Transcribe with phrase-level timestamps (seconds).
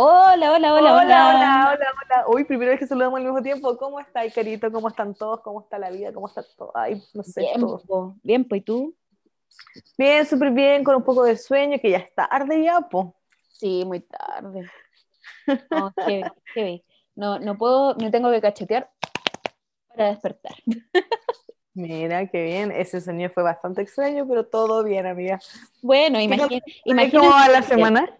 [0.00, 0.94] Hola, hola, hola, hola.
[0.94, 2.24] Hola, hola, hola.
[2.28, 3.76] Uy, primera vez que saludamos al mismo tiempo.
[3.76, 4.70] ¿Cómo está, Carito?
[4.70, 5.40] ¿Cómo están todos?
[5.40, 6.12] ¿Cómo está la vida?
[6.12, 6.70] ¿Cómo está todo?
[6.72, 8.14] Ay, no sé, Bien, todo.
[8.22, 8.94] Bien, pues, ¿y tú?
[9.96, 13.16] Bien, súper bien, con un poco de sueño, que ya es tarde ya, po.
[13.48, 14.70] Sí, muy tarde.
[15.68, 16.84] No, heavy, heavy.
[17.16, 18.88] No, no puedo, me tengo que cachetear
[19.88, 20.54] para despertar.
[21.74, 22.70] Mira, qué bien.
[22.70, 25.40] Ese sueño fue bastante extraño, pero todo bien, amiga.
[25.82, 27.18] Bueno, ¿Qué imagina, imagínate.
[27.18, 28.16] ¿Cómo va la semana?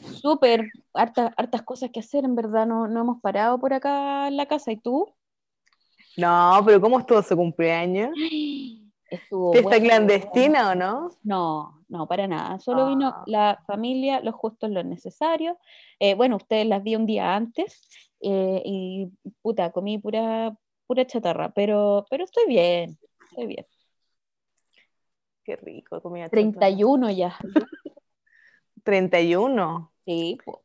[0.00, 4.36] Súper, hartas, hartas cosas que hacer, en verdad, no, no hemos parado por acá en
[4.36, 4.70] la casa.
[4.72, 5.12] ¿Y tú?
[6.16, 8.10] No, pero ¿cómo estuvo su cumpleaños?
[9.10, 9.84] Estuvo ¿Fiesta bueno.
[9.86, 11.10] clandestina o no?
[11.22, 12.58] No, no, para nada.
[12.60, 13.22] Solo vino Ah.
[13.26, 15.56] la familia, los justos, los necesarios.
[15.98, 17.88] Eh, bueno, ustedes las vi un día antes
[18.20, 19.10] eh, y
[19.40, 20.54] puta, comí pura,
[20.86, 22.98] pura chatarra, pero, pero estoy bien,
[23.30, 23.66] estoy bien.
[25.42, 26.42] Qué rico, comida chatarra.
[26.42, 27.34] 31 ya.
[28.82, 29.92] 31.
[30.04, 30.62] Sí, po.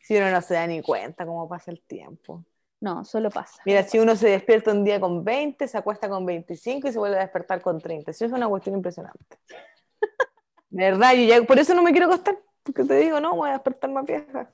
[0.00, 2.44] Si uno no se da ni cuenta cómo pasa el tiempo.
[2.80, 3.62] no, solo pasa.
[3.64, 6.98] Mira, si uno se despierta un día con 20, se acuesta con 25 y se
[6.98, 8.10] vuelve a despertar con 30.
[8.10, 9.38] Eso es una cuestión impresionante.
[10.68, 13.48] De verdad, yo ya, por eso no me quiero acostar, porque te digo, no, voy
[13.48, 14.52] a despertar más vieja.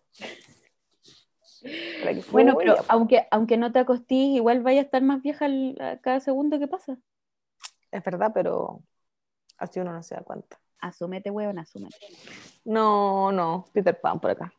[2.30, 5.46] Bueno, pero aunque, aunque no te acostís, igual vaya a estar más vieja
[6.00, 6.98] cada segundo que pasa.
[7.90, 8.82] Es verdad, pero
[9.58, 10.58] así uno no se da cuenta.
[10.80, 11.96] Asúmete, weón, asúmete.
[12.64, 14.52] No, no, Peter Pan por acá.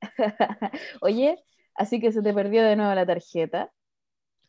[1.00, 1.42] Oye,
[1.74, 3.72] así que se te perdió de nuevo la tarjeta.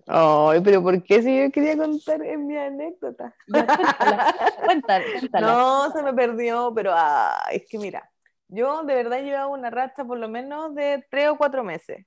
[0.06, 3.34] Ay, pero ¿por qué si yo quería contar en mi anécdota?
[3.48, 5.48] Ya, cuéntala, cuéntala, cuéntala.
[5.48, 8.12] No, se me perdió, pero ah, es que mira,
[8.50, 12.06] yo de verdad llevaba una racha por lo menos de tres o cuatro meses,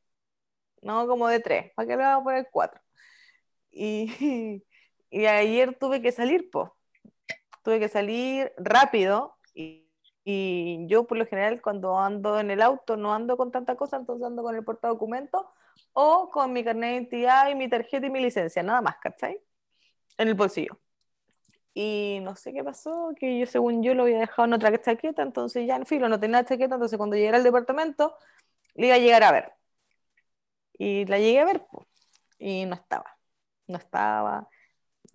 [0.82, 2.80] no como de tres, ¿para qué le vamos a poner cuatro?
[3.70, 4.62] Y,
[5.10, 6.68] y ayer tuve que salir, pues,
[7.66, 9.90] tuve que salir rápido y,
[10.24, 13.96] y yo por lo general cuando ando en el auto no ando con tanta cosa,
[13.96, 15.44] entonces ando con el portadocumentos
[15.92, 19.40] o con mi carnet de identidad y mi tarjeta y mi licencia, nada más, ¿cachai?
[20.16, 20.78] En el bolsillo.
[21.74, 25.22] Y no sé qué pasó, que yo según yo lo había dejado en otra chaqueta,
[25.22, 28.16] entonces ya en filo, no tenía chaqueta, entonces cuando llegué al departamento,
[28.74, 29.52] le iba a llegar a ver.
[30.78, 31.66] Y la llegué a ver,
[32.38, 33.18] y no estaba,
[33.66, 34.48] no estaba.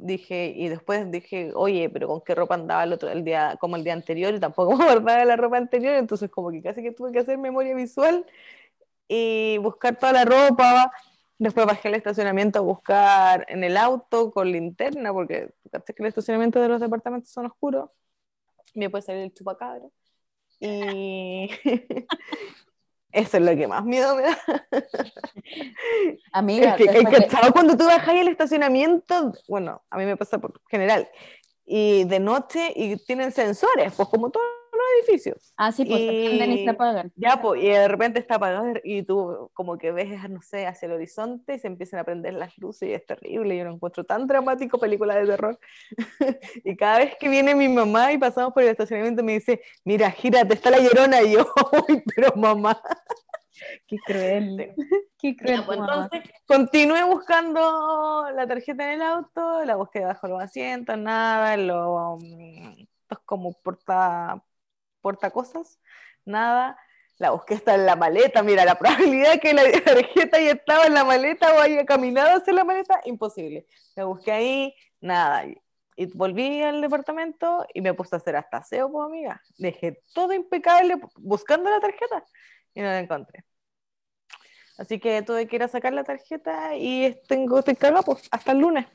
[0.04, 3.76] Dije, y después dije, oye, pero ¿con qué ropa andaba el otro el día, como
[3.76, 4.34] el día anterior?
[4.34, 7.76] Y tampoco de la ropa anterior, entonces como que casi que tuve que hacer memoria
[7.76, 8.26] visual
[9.08, 10.92] y buscar toda la ropa.
[11.38, 16.60] Después bajé al estacionamiento a buscar en el auto con linterna, porque que el estacionamiento
[16.62, 17.90] de los departamentos son oscuros.
[18.76, 19.86] Me puede salir el chupacabra.
[20.60, 21.50] Y
[23.12, 24.38] eso es lo que más miedo me da.
[26.34, 27.52] Amiga, Es que, de- ¿cachai?
[27.52, 31.10] cuando tú bajas al estacionamiento, bueno, a mí me pasa por general,
[31.66, 34.46] y de noche y tienen sensores, pues como todos
[34.78, 35.54] los edificios.
[35.58, 37.12] Ah, sí, pues y se apagan.
[37.16, 40.86] Ya, pues, y de repente está apagado y tú como que ves, no sé, hacia
[40.88, 43.58] el horizonte y se empiezan a prender las luces y es terrible.
[43.58, 45.60] Yo lo encuentro tan dramático, película de terror.
[46.64, 50.12] y cada vez que viene mi mamá y pasamos por el estacionamiento me dice, mira,
[50.12, 51.22] gírate, está la llorona.
[51.22, 51.46] Y yo,
[51.90, 52.82] uy, pero mamá.
[53.88, 54.74] Qué cruel.
[55.20, 55.60] Qué cruel.
[55.60, 60.98] Ya, pues, entonces, continué buscando la tarjeta en el auto, la busqué bajo los asientos,
[60.98, 64.42] nada, los mm, estos como porta,
[65.02, 65.80] porta cosas,
[66.26, 66.78] nada.
[67.18, 70.94] La busqué hasta en la maleta, mira, la probabilidad que la tarjeta ya estaba en
[70.94, 73.68] la maleta o haya caminado hacia la maleta, imposible.
[73.96, 75.46] La busqué ahí, nada.
[75.46, 75.58] Y,
[76.16, 79.42] volví al departamento y me puse a hacer hasta aseo, pues amiga.
[79.58, 82.26] Dejé todo impecable buscando la tarjeta
[82.74, 83.46] y no la encontré.
[84.78, 88.60] Así que tuve que ir sacar la tarjeta y tengo, estoy cargada pues, hasta el
[88.60, 88.88] lunes.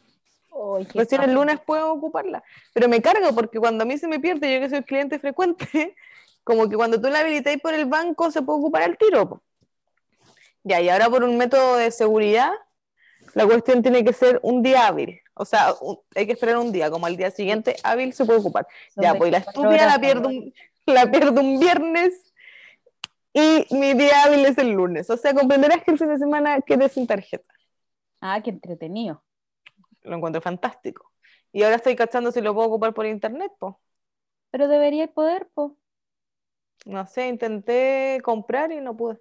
[0.93, 1.35] Qué Recién el paja.
[1.39, 2.43] lunes puedo ocuparla.
[2.73, 5.95] Pero me cargo porque cuando a mí se me pierde, yo que soy cliente frecuente,
[6.45, 9.29] como que cuando tú la habilitáis por el banco se puede ocupar al tiro.
[9.29, 9.43] po.
[10.65, 12.51] Ya, y ahora por un método de seguridad,
[13.35, 15.21] la cuestión tiene que ser un día hábil.
[15.35, 18.39] O sea, un- hay que esperar un día, como al día siguiente hábil se puede
[18.41, 18.67] ocupar.
[18.97, 20.55] Ya, pues la 24 estúpida la pierdo, un,
[20.87, 22.33] la pierdo un viernes
[23.35, 25.11] y mi día hábil es el lunes.
[25.11, 27.53] O sea, comprenderás que el fin de semana quedé sin tarjeta.
[28.23, 29.23] Ah, qué entretenido.
[30.07, 31.13] Lo encuentro fantástico.
[31.53, 33.75] Y ahora estoy cachando si lo puedo ocupar por internet, pues.
[34.51, 35.77] Pero debería poder, po.
[36.87, 39.19] No sé, intenté comprar y no pude.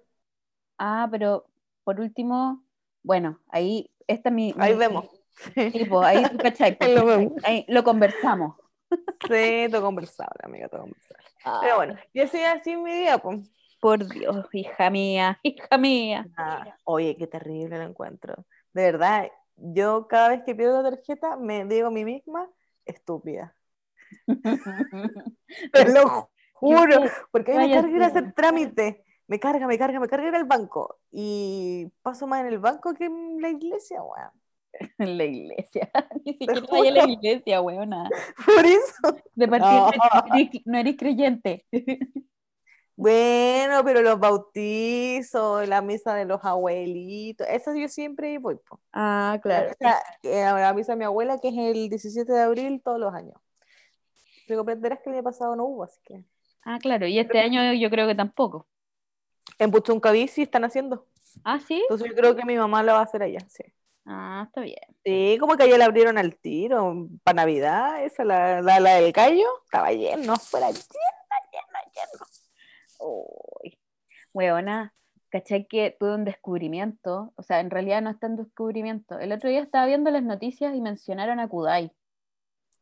[0.78, 1.46] Ah, pero
[1.84, 2.64] por último,
[3.02, 4.54] bueno, ahí esta es mi.
[4.58, 5.06] Ahí mi- vemos.
[5.72, 7.32] Sí, po, ahí tú cachai, po, lo vemos.
[7.42, 8.56] ahí lo conversamos.
[9.28, 11.24] Sí, todo conversable, amiga, todo conversable.
[11.60, 13.50] Pero bueno, y así así mi día, pues.
[13.80, 16.28] Por Dios, hija mía, hija mía.
[16.36, 18.34] Ah, oye, qué terrible lo encuentro.
[18.72, 22.48] De verdad, yo cada vez que pierdo la tarjeta me digo a mí misma,
[22.84, 23.54] estúpida.
[25.72, 29.04] Te lo juro, porque a mí me carga ir a hacer trámite.
[29.26, 30.98] me carga, me carga, me carga ir al banco.
[31.10, 34.30] Y paso más en el banco que en la iglesia, weón.
[34.98, 35.90] En la iglesia.
[36.24, 38.08] Ni siquiera vaya a la iglesia, weona.
[38.44, 39.22] Por eso.
[39.34, 40.50] De partida No.
[40.66, 41.66] no eres creyente.
[42.96, 48.56] Bueno, pero los bautizos, la misa de los abuelitos, eso yo siempre voy.
[48.56, 48.80] po.
[48.92, 52.80] Ah, La misa- eh, la misa de mi abuela, que es el 17 de abril
[52.82, 53.38] todos los años.
[54.48, 56.24] Pero comprenderás que el año pasado no hubo, así que.
[56.64, 57.06] Ah, claro.
[57.06, 58.66] Y este año yo creo que tampoco.
[59.58, 61.06] En Puchuncaví sí están haciendo.
[61.44, 61.80] Ah, sí.
[61.82, 63.62] Entonces yo creo que mi mamá la va a hacer allá, sí.
[64.06, 64.78] Ah, está bien.
[65.04, 69.12] Sí, como que allá la abrieron al tiro, para Navidad, esa, la, la, la del
[69.12, 70.86] gallo, estaba lleno, fuera lleno,
[71.52, 72.25] lleno, lleno.
[73.06, 73.78] Uy,
[74.34, 74.94] weona,
[75.30, 77.32] ¿cachai que tuve un descubrimiento?
[77.36, 79.18] O sea, en realidad no es tan descubrimiento.
[79.18, 81.92] El otro día estaba viendo las noticias y mencionaron a Kudai.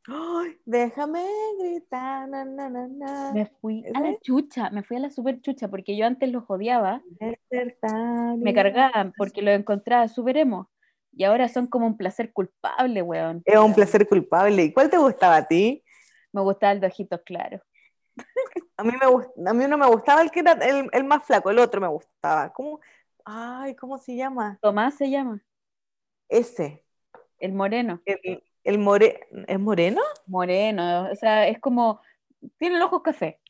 [0.07, 1.25] Ay, déjame
[1.59, 3.33] gritar, na, na, na, na.
[3.33, 6.45] Me fui a la chucha, me fui a la super chucha porque yo antes los
[6.47, 10.71] odiaba, Despertar me cargaban porque los encontraba súper emo.
[11.17, 13.41] Y ahora son como un placer culpable, weón.
[13.45, 14.65] Es un placer culpable.
[14.65, 15.83] ¿Y cuál te gustaba a ti?
[16.33, 17.63] Me gustaba el de ojitos claros.
[18.77, 21.51] A mí, me a mí no me gustaba el que era el, el más flaco,
[21.51, 22.53] el otro me gustaba.
[22.53, 22.81] ¿Cómo?
[23.25, 24.59] Ay, ¿cómo se llama?
[24.61, 25.43] Tomás se llama,
[26.29, 26.85] Ese.
[27.39, 28.03] el moreno.
[28.05, 29.29] El, el more...
[29.47, 30.01] ¿Es moreno?
[30.27, 32.01] Moreno, o sea, es como,
[32.59, 33.41] tiene los ojos café.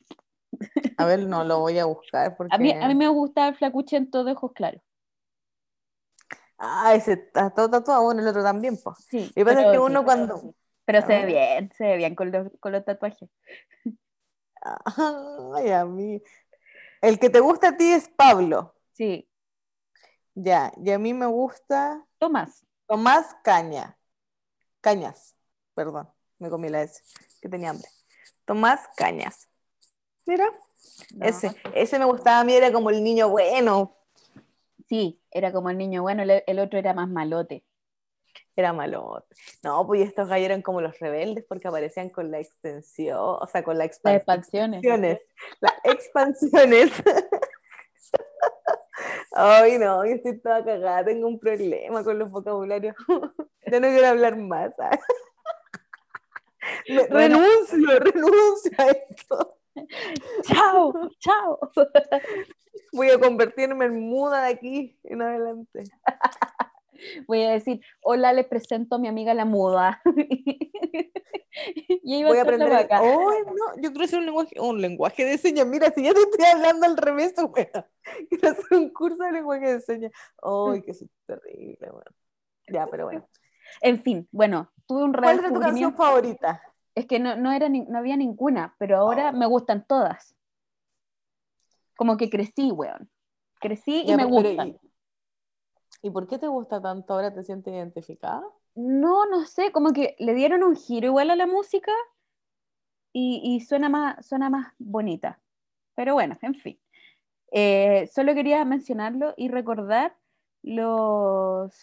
[0.99, 2.55] A ver, no lo voy a buscar porque...
[2.55, 4.83] A mí, a mí me gustaba el flacuchento de ojos claros.
[6.59, 8.97] Ah, ese está todo tatuado, bueno, el otro también, pues.
[9.09, 10.55] Sí, Lo que pasa es que uno cuando...
[10.85, 11.27] Pero se ve ver.
[11.27, 13.29] bien, se ve bien con los, con los tatuajes.
[14.65, 16.23] Ay, a mí...
[17.01, 18.75] El que te gusta a ti es Pablo.
[18.93, 19.29] Sí,
[20.35, 22.65] Ya, y a mí me gusta Tomás.
[22.87, 23.99] Tomás Caña.
[24.81, 25.35] Cañas,
[25.75, 26.09] perdón,
[26.39, 27.03] me comí la S,
[27.41, 27.89] que tenía hambre.
[28.45, 29.49] Tomás Cañas.
[30.27, 30.51] Mira,
[31.15, 33.97] No, ese, ese me gustaba a mí, era como el niño bueno,
[34.89, 37.65] Sí, era como el niño bueno, el, el otro era más malote.
[38.57, 39.25] Era malo.
[39.63, 43.63] No, pues estos gallos eran como los rebeldes porque aparecían con la extensión, o sea,
[43.63, 44.75] con la Las expansión.
[44.75, 45.21] expansiones.
[45.61, 46.91] Las expansiones.
[49.33, 52.95] Ay, no, yo estoy toda cagada, tengo un problema con los vocabularios.
[53.67, 54.73] ya no quiero hablar más.
[57.11, 57.39] Bueno.
[57.39, 59.59] Renuncio, renuncio a esto.
[60.45, 61.11] ¡Chao!
[61.19, 61.59] ¡Chao!
[62.93, 65.85] Voy a convertirme en muda de aquí en adelante.
[67.27, 70.01] Voy a decir, hola, les presento a mi amiga la muda.
[72.03, 72.69] y va Voy a aprender.
[72.71, 72.99] vaca.
[72.99, 73.09] Ay,
[73.47, 75.67] no, yo quiero hacer un lenguaje, un lenguaje de señas.
[75.67, 77.89] Mira, si ya te estoy hablando al revés, wea.
[78.29, 80.13] Quiero hacer un curso de lenguaje de señas.
[80.43, 82.05] Ay, que eso es terrible, weón.
[82.69, 83.29] Ya, pero bueno.
[83.81, 86.63] En fin, bueno, tuve un ¿Cuál era tu canción favorita?
[86.95, 89.37] Es que no, no, era ni- no había ninguna, pero ahora Oh.
[89.37, 90.35] me gustan todas.
[91.97, 93.11] Como que crecí, weón.
[93.61, 94.69] Crecí y Ya, me pero, gustan.
[94.69, 94.79] ¿y,
[96.05, 97.35] ¿Y por qué te gusta tanto ahora?
[97.35, 98.45] ¿Te sientes identificada?
[98.77, 101.91] No, no sé, como que le dieron un giro igual a la música
[103.13, 105.41] y, y suena, más, suena más bonita.
[105.95, 106.81] Pero bueno, en fin.
[107.53, 110.17] Eh, solo quería mencionarlo y recordar
[110.63, 111.75] los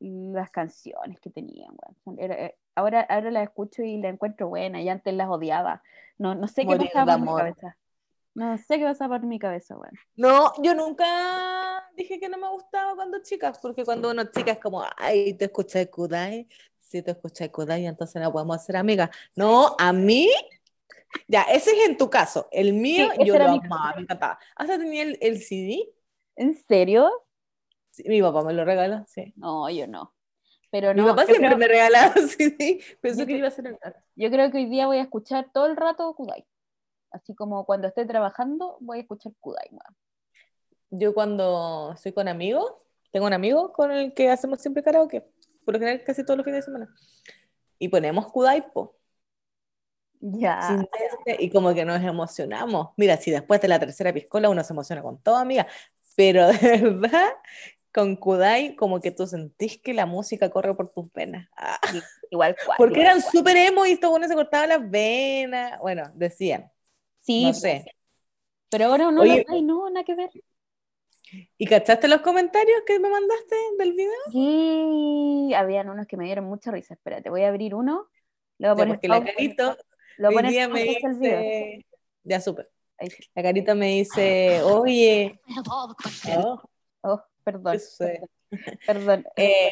[0.00, 1.74] las canciones que tenían.
[2.18, 5.82] era- eh, ahora, ahora las escucho y las encuentro buenas y antes las odiaba.
[6.18, 7.76] No, no sé qué Morir pasaba de por mi cabeza.
[8.34, 9.92] No sé qué pasaba por mi cabeza, weón.
[10.16, 14.52] No, yo nunca dije que no me gustaba cuando chicas, porque cuando uno es chica
[14.52, 16.48] es como, ay, te escuchas Kudai,
[16.78, 19.10] si te escuchas Kudai, entonces no podemos ser amigas.
[19.34, 20.28] No, a mí,
[21.28, 22.48] ya, ese es en tu caso.
[22.52, 24.38] El mío, Sí, yo lo mi amaba, me encantaba.
[24.56, 25.88] Hasta tenía el, el CD,
[26.36, 27.10] ¿En serio?
[27.90, 29.32] Sí, mi papá me lo regaló, sí.
[29.36, 30.14] No, yo no.
[30.70, 33.50] Pero Mi no, papá yo siempre creo- me regalaba CD, pensó Yo que iba a
[33.50, 33.78] ser el
[34.16, 36.46] Yo creo que hoy día voy a escuchar todo el rato Kudai.
[37.12, 39.68] Así como cuando esté trabajando, voy a escuchar Kudai.
[39.70, 39.96] weón.
[40.90, 42.72] Yo cuando estoy con amigos,
[43.10, 45.22] tengo un amigo con el que hacemos siempre karaoke,
[45.64, 46.94] por lo general casi todos los fines de semana.
[47.78, 48.96] Y ponemos Kudai, po.
[50.20, 50.78] Ya.
[51.26, 52.90] este, y como que nos emocionamos.
[52.96, 55.66] Mira, si después de la tercera piscola uno se emociona con todo, amiga,
[56.16, 56.52] pero de
[56.82, 57.30] verdad,
[57.92, 61.48] con Kudai, como que tú sentís que la música corre por tus venas.
[61.56, 61.78] Ah,
[62.30, 62.76] Igual cual.
[62.78, 65.78] porque igual eran súper emo y estos buenos se cortaban las venas.
[65.80, 66.71] Bueno, decían,
[67.22, 67.84] Sí, no pues, sé.
[68.68, 69.44] pero ahora no, Oye.
[69.48, 70.30] ay, no, nada que ver.
[71.56, 74.12] ¿Y cachaste los comentarios que me mandaste del video?
[74.30, 76.94] Sí, habían unos que me dieron mucha risa.
[76.94, 78.08] Espérate, voy a abrir uno.
[78.58, 79.76] Le voy a poner la carito
[80.18, 81.86] voy a poner me dice,
[82.22, 82.66] ya supe,
[83.34, 85.40] la carita me dice, oye,
[86.36, 86.62] oh,
[87.04, 87.78] Oh, perdón,
[88.86, 89.24] perdón.
[89.36, 89.70] Eh,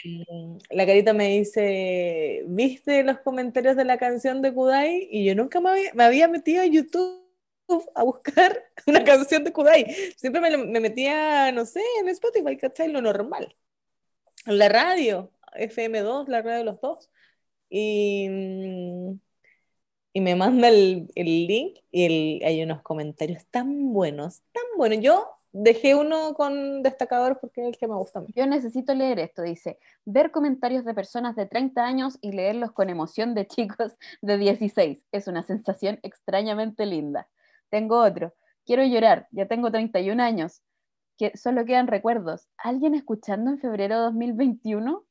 [0.70, 5.06] la carita me dice, ¿viste los comentarios de la canción de Kudai?
[5.10, 7.19] Y yo nunca me había, me había metido a YouTube
[7.94, 9.86] a buscar una canción de Kudai.
[10.16, 12.88] Siempre me, me metía, no sé, en Spotify, ¿cachai?
[12.88, 13.56] Lo normal.
[14.46, 17.10] La radio, FM2, la radio de los dos.
[17.68, 19.20] Y, mm,
[20.12, 22.04] y me manda el, el link y
[22.40, 25.00] el, hay unos comentarios tan buenos, tan buenos.
[25.00, 28.28] Yo dejé uno con destacador porque es el que me gusta mí.
[28.34, 32.90] Yo necesito leer esto, dice, ver comentarios de personas de 30 años y leerlos con
[32.90, 34.98] emoción de chicos de 16.
[35.12, 37.28] Es una sensación extrañamente linda.
[37.70, 38.34] Tengo otro.
[38.66, 40.62] Quiero llorar, ya tengo 31 años.
[41.16, 42.48] Que solo quedan recuerdos.
[42.56, 45.04] ¿Alguien escuchando en febrero de 2021?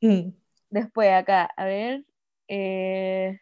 [0.00, 0.30] Mm.
[0.70, 2.04] Después acá, a ver.
[2.48, 3.40] eh,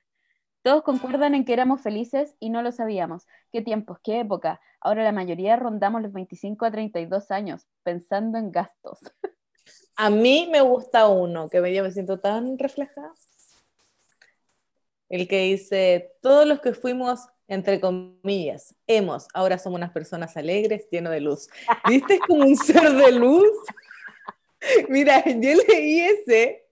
[0.62, 3.24] todos concuerdan en que éramos felices y no lo sabíamos.
[3.52, 4.60] ¿Qué tiempos, qué época?
[4.80, 8.98] Ahora la mayoría rondamos los 25 a 32 años, pensando en gastos.
[9.96, 13.12] A mí me gusta uno, que me, yo me siento tan reflejada.
[15.08, 20.88] El que dice, todos los que fuimos, entre comillas, hemos, ahora somos unas personas alegres,
[20.90, 21.48] llenos de luz.
[21.88, 22.14] ¿Viste?
[22.14, 23.48] Es como un ser de luz.
[24.88, 26.64] Mira, yo leí ese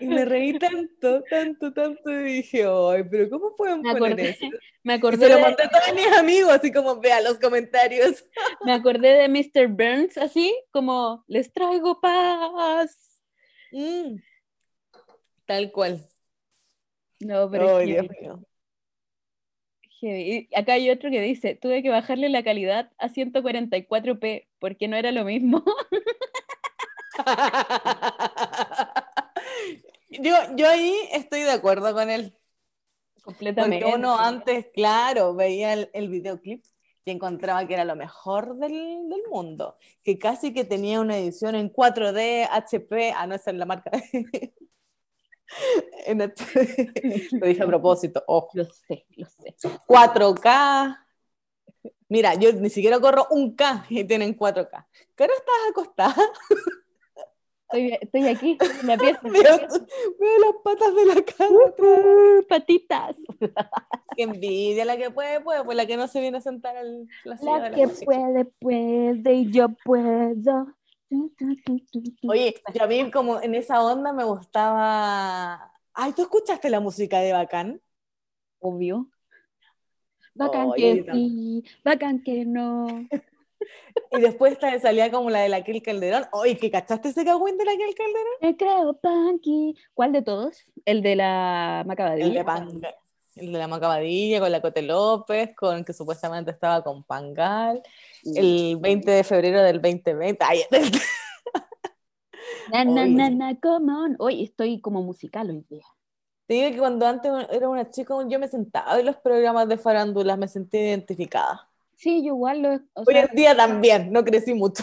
[0.00, 4.30] y me reí tanto, tanto, tanto y dije, ay, pero ¿cómo pueden Me poner acordé,
[4.30, 4.46] eso?
[4.82, 7.38] me Y acordé, se lo de, mandé a todos mis amigos, así como, vea los
[7.38, 8.24] comentarios.
[8.64, 9.68] me acordé de Mr.
[9.68, 13.22] Burns, así como, les traigo paz.
[13.70, 14.16] Mm.
[15.46, 16.04] Tal cual.
[17.20, 18.42] No, pero Oh, Dios mío.
[20.00, 20.48] Heavy.
[20.50, 24.96] Y acá hay otro que dice, tuve que bajarle la calidad a 144p porque no
[24.96, 25.64] era lo mismo.
[30.10, 32.34] yo, yo ahí estoy de acuerdo con él.
[33.22, 33.84] Completamente.
[33.84, 36.64] Porque uno antes, claro, veía el, el videoclip
[37.04, 39.76] y encontraba que era lo mejor del, del mundo.
[40.02, 43.90] Que casi que tenía una edición en 4D, HP, ah, no, es la marca.
[46.06, 47.32] HD.
[47.40, 48.50] Lo dije a propósito, ojo.
[48.54, 49.54] Lo sé, lo sé.
[49.86, 50.98] 4K.
[52.08, 54.86] Mira, yo ni siquiera corro un K y tienen 4K.
[55.16, 56.14] ¿Qué hora estás acostada?
[57.68, 59.20] Estoy, estoy aquí, la pieza.
[59.24, 61.58] Veo, veo las patas de la cama.
[61.78, 63.16] Uh, patitas.
[64.16, 67.08] Qué envidia, la que puede, puede, pues la que no se viene a sentar al
[67.24, 70.76] la La que puede, puede y yo puedo.
[72.28, 75.72] Oye, yo a mí como en esa onda me gustaba...
[75.94, 77.80] Ay, ¿tú escuchaste la música de Bacán?
[78.58, 79.08] Obvio.
[80.34, 82.86] Bacán que sí, bacán que no.
[84.10, 86.26] Y después salía como la de la Kel Calderón.
[86.32, 88.32] Oye, ¿que cachaste ese cagüín de la Kel Calderón?
[88.42, 89.74] Me creo punky.
[89.94, 90.62] ¿Cuál de todos?
[90.84, 92.26] El de la Macabadilla.
[92.26, 92.94] El de, Panga-
[93.36, 97.82] el de la Macabadilla con la Cote López, con que supuestamente estaba con Pangal.
[98.24, 100.44] El 20 de febrero del 2020.
[100.44, 100.62] Ay,
[102.72, 104.16] Na, na, na, na, come on.
[104.18, 105.84] Hoy estoy como musical hoy día.
[106.46, 109.78] Te digo que cuando antes era una chica, yo me sentaba en los programas de
[109.78, 111.68] farándulas, me sentí identificada.
[111.94, 112.74] Sí, yo igual lo.
[112.94, 114.82] o Hoy en día también, no crecí mucho.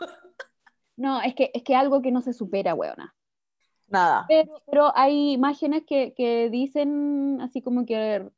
[0.96, 3.15] no, es que es que algo que no se supera, weona.
[3.88, 4.24] Nada.
[4.28, 8.28] Pero, pero hay imágenes que, que dicen así como que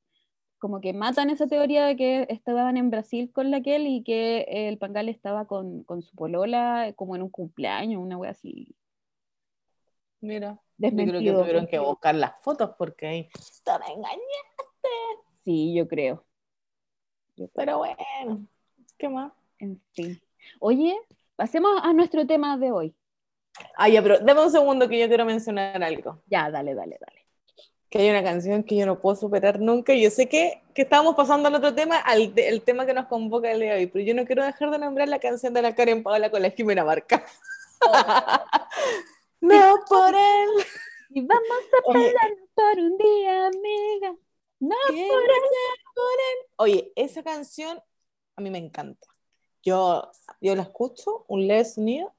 [0.58, 4.40] como que matan esa teoría de que estaban en Brasil con la Kel y que
[4.48, 8.74] el Pangal estaba con, con su polola como en un cumpleaños, una wea así.
[10.20, 11.40] Mira, yo creo que Desmentido.
[11.40, 13.28] tuvieron que buscar las fotos porque ahí
[13.64, 14.18] te me engañé.
[15.44, 16.24] Sí, yo creo.
[17.36, 17.50] Yo creo.
[17.54, 18.46] Pero bueno,
[18.98, 19.32] ¿qué más?
[19.60, 20.20] En fin.
[20.58, 20.98] Oye,
[21.36, 22.94] pasemos a nuestro tema de hoy.
[23.76, 26.22] Ah, ya, pero dame un segundo que yo quiero mencionar algo.
[26.26, 27.26] Ya, dale, dale, dale.
[27.90, 29.94] Que hay una canción que yo no puedo superar nunca.
[29.94, 33.06] y Yo sé que, que estábamos pasando al otro tema, al el tema que nos
[33.06, 35.62] convoca el día de hoy, pero yo no quiero dejar de nombrar la canción de
[35.62, 37.24] la Karen Paola con la Jimena Barca.
[39.40, 40.48] no por él.
[41.10, 44.14] Y vamos a pasarnos por un día, amiga.
[44.60, 46.46] No, ¿Qué va a ser por él?
[46.56, 47.80] Oye, esa canción
[48.38, 49.06] a mí me encanta.
[49.62, 50.10] Yo,
[50.40, 52.14] yo la escucho, un leve sonido,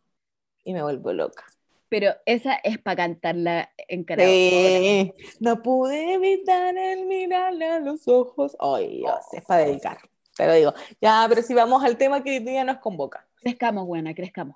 [0.63, 1.45] y me vuelvo loca.
[1.89, 5.13] pero esa es para cantarla en karaoke.
[5.17, 8.55] Sí, no pude evitar el mirarle a los ojos.
[8.59, 9.97] Ay, Dios, es para dedicar.
[10.37, 10.73] Te lo digo.
[11.01, 13.27] Ya, pero si vamos al tema que hoy día nos convoca.
[13.41, 14.55] Crezcamos, buena, crezcamos.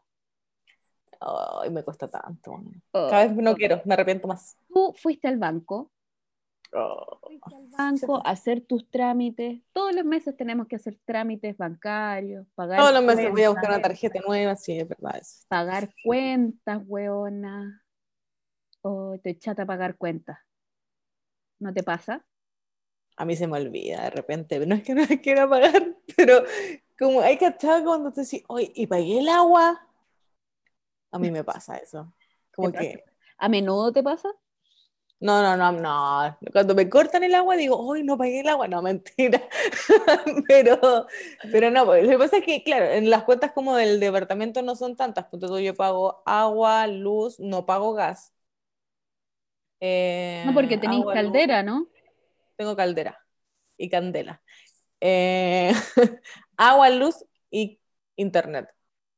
[1.20, 2.62] Ay, me cuesta tanto.
[2.92, 3.08] Oh.
[3.10, 4.56] Cada vez no quiero, me arrepiento más.
[4.68, 5.90] Tú fuiste al banco,
[6.76, 7.20] Oh.
[7.44, 9.62] al banco hacer tus trámites.
[9.74, 13.70] Todos los meses tenemos que hacer trámites bancarios, pagar Todos los meses voy a buscar
[13.70, 15.46] una tarjeta nueva, sí, es verdad eso.
[15.48, 17.84] pagar cuentas, weona.
[18.82, 20.40] O te chata pagar cuentas.
[21.60, 22.26] ¿No te pasa?
[23.16, 26.44] A mí se me olvida de repente, no es que no la quiera pagar, pero
[26.98, 29.88] como hay que estar cuando te decís, oye, ¿y pagué el agua?
[31.12, 32.12] A mí me pasa eso.
[32.56, 33.04] Como ¿Te que,
[33.38, 34.30] ¿A menudo te pasa?
[35.24, 36.38] No, no, no, no.
[36.52, 38.68] Cuando me cortan el agua digo, hoy no pagué el agua.
[38.68, 39.42] No, mentira.
[40.50, 41.08] pero,
[41.50, 44.62] pero no, pues, lo que pasa es que, claro, en las cuentas como del departamento
[44.62, 45.28] no son tantas.
[45.32, 48.34] Entonces yo pago agua, luz, no pago gas.
[49.80, 51.72] no, porque tenéis agua, caldera, luz.
[51.72, 51.88] ¿no?
[52.58, 53.18] Tengo caldera
[53.78, 54.42] y candela.
[55.00, 55.72] Eh,
[56.58, 57.80] agua, luz y
[58.18, 58.68] internet.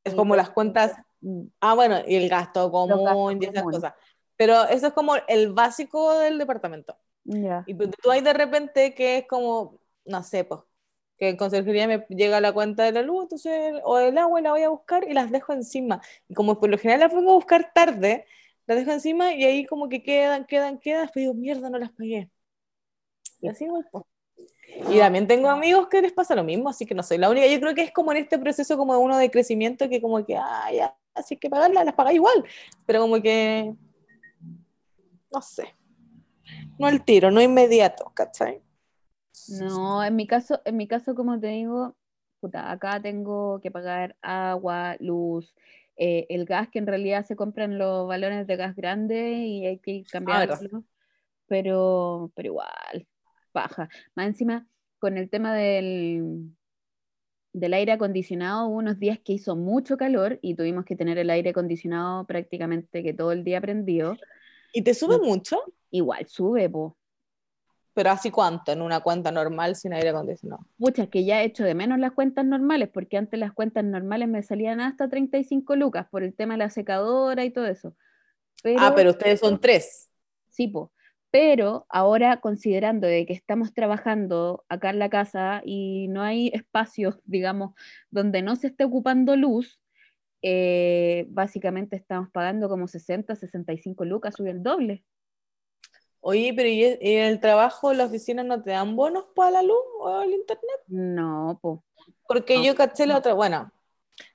[0.04, 0.94] Es como las cuentas.
[1.60, 3.94] Ah, bueno, y el gasto común y esas cosas.
[4.38, 6.98] Pero eso es como el básico del departamento.
[7.66, 10.62] Y pues tú hay de repente que es como, no sé, pues,
[11.18, 14.44] que en conserjería me llega la cuenta de la luz, entonces, o del agua y
[14.44, 16.02] la voy a buscar y las dejo encima.
[16.28, 18.26] Y como por lo general las vengo a buscar tarde,
[18.68, 21.92] las dejo encima y ahí como que quedan, quedan, quedan, después digo, mierda, no las
[21.92, 22.30] pagué.
[23.42, 24.04] Y así voy, pues.
[24.90, 27.48] Y también tengo amigos que les pasa lo mismo, así que no soy la única.
[27.48, 30.36] Yo creo que es como en este proceso como uno de crecimiento que como que,
[30.36, 32.44] ah, ya, así que pagarlas, las pagáis igual.
[32.86, 33.74] Pero como que,
[35.36, 35.76] no sé.
[36.80, 38.62] No al tiro, no inmediato, ¿cachai?
[39.48, 41.96] No, en mi caso, en mi caso, como te digo,
[42.40, 45.54] puta, acá tengo que pagar agua, luz,
[45.98, 49.80] eh, el gas que en realidad se compran los balones de gas grandes y hay
[49.80, 50.60] que verdad.
[50.60, 50.84] cambiarlo,
[51.48, 53.08] pero, pero igual,
[53.54, 53.90] baja.
[54.16, 54.68] Más encima,
[55.00, 56.56] con el tema del,
[57.54, 61.30] del aire acondicionado, hubo unos días que hizo mucho calor y tuvimos que tener el
[61.30, 64.18] aire acondicionado prácticamente que todo el día prendido.
[64.76, 65.58] ¿Y te sube mucho?
[65.90, 66.98] Igual sube, po.
[67.94, 70.66] Pero así cuánto en una cuenta normal sin aire acondicionado.
[70.78, 74.28] Pucha, que ya he hecho de menos las cuentas normales, porque antes las cuentas normales
[74.28, 77.96] me salían hasta 35 lucas por el tema de la secadora y todo eso.
[78.62, 80.10] Pero, Ah, pero ustedes son tres.
[80.50, 80.92] sí, po.
[81.32, 87.18] Pero ahora, considerando de que estamos trabajando acá en la casa y no hay espacios,
[87.24, 87.76] digamos,
[88.10, 89.80] donde no se esté ocupando luz,
[90.48, 95.04] eh, básicamente estamos pagando como 60, 65 lucas, sube el doble.
[96.22, 99.78] Oye, pero ¿y en el trabajo, la oficina no te dan bonos para la luz
[100.00, 100.80] o el internet?
[100.88, 101.84] No, po.
[102.28, 102.64] Porque No.
[102.64, 103.72] yo caché la otra, bueno,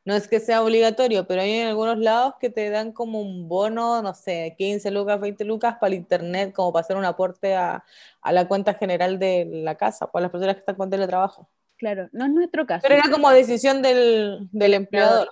[0.04, 3.48] no es que sea obligatorio, pero hay en algunos lados que te dan como un
[3.48, 7.54] bono, no sé, 15 lucas, 20 lucas para el internet, como para hacer un aporte
[7.56, 7.84] a,
[8.22, 11.48] a la cuenta general de la casa, para las personas que están con teletrabajo.
[11.76, 12.82] Claro, no es nuestro caso.
[12.82, 15.28] Pero era como decisión del, del empleador.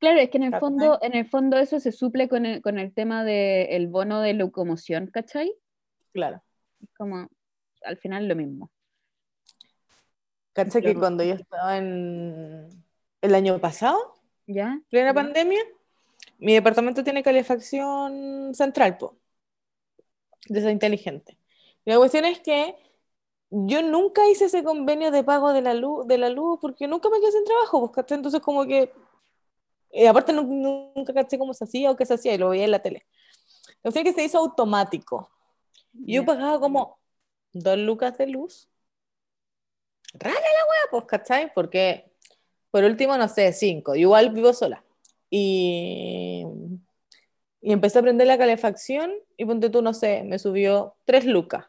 [0.00, 2.78] Claro, es que en el fondo, en el fondo eso se suple con el, con
[2.78, 5.52] el tema del bono de locomoción, ¿cachai?
[6.12, 6.42] Claro.
[6.82, 7.28] Es como
[7.84, 8.70] al final lo mismo.
[10.52, 12.68] Caché que cuando yo estaba en
[13.20, 14.14] el año pasado,
[14.46, 14.80] ¿Ya?
[14.88, 15.14] plena Ya.
[15.14, 15.60] pandemia,
[16.38, 19.16] mi departamento tiene calefacción central, po,
[20.48, 21.36] de esa inteligente.
[21.84, 22.74] Y la cuestión es que
[23.50, 27.10] yo nunca hice ese convenio de pago de la luz, de la luz porque nunca
[27.10, 28.16] me quedé sin trabajo, pues, ¿cachai?
[28.16, 28.92] Entonces como que,
[29.92, 30.42] y aparte nu-
[30.94, 33.06] nunca caché cómo se hacía o qué se hacía, y lo veía en la tele.
[33.82, 35.30] Cuestión es que se hizo automático.
[36.06, 36.98] Y yo pagaba como
[37.52, 38.68] dos lucas de luz.
[40.14, 41.52] Rara la wea, pues, ¿cachai?
[41.54, 42.10] Porque,
[42.70, 43.94] por último, no sé, cinco.
[43.94, 44.84] Yo igual vivo sola.
[45.30, 46.44] Y,
[47.60, 51.66] y empecé a prender la calefacción y ponte tú, no sé, me subió tres lucas.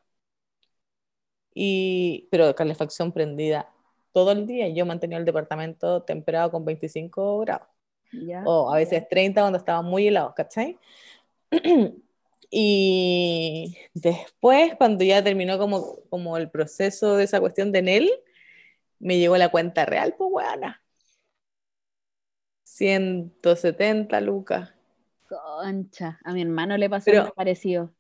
[1.54, 3.70] Y, pero calefacción prendida
[4.14, 4.68] todo el día.
[4.68, 7.68] y Yo mantenía el departamento temperado con 25 grados
[8.46, 10.78] O a veces 30 cuando estaba muy helado, ¿cachai?
[12.54, 18.12] Y después, cuando ya terminó como, como el proceso de esa cuestión de Nel,
[19.00, 20.84] me llegó la cuenta real, pues weana.
[22.66, 24.74] 170 lucas.
[25.30, 26.20] Concha.
[26.26, 27.92] A mi hermano le pasó Pero- algo parecido.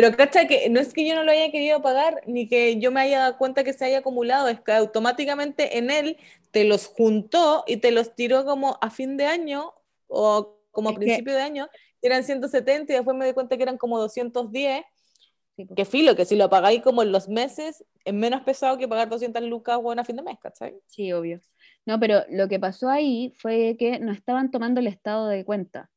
[0.00, 2.92] Pero cacha que no es que yo no lo haya querido pagar, ni que yo
[2.92, 6.16] me haya dado cuenta que se haya acumulado, es que automáticamente en él
[6.52, 9.74] te los juntó y te los tiró como a fin de año
[10.06, 11.68] o como a Es que- principio de año,
[12.00, 14.84] eran 170 y después me di cuenta que eran como 210,
[15.56, 15.74] Sí, po.
[15.74, 19.08] que filo, que si lo pagáis como en los meses, es menos pesado que pagar
[19.08, 20.76] 200 lucas bueno, a fin de mes, ¿cachai?
[20.86, 21.40] Sí, obvio.
[21.84, 25.90] No, pero lo que pasó ahí fue que no estaban tomando el estado de cuenta.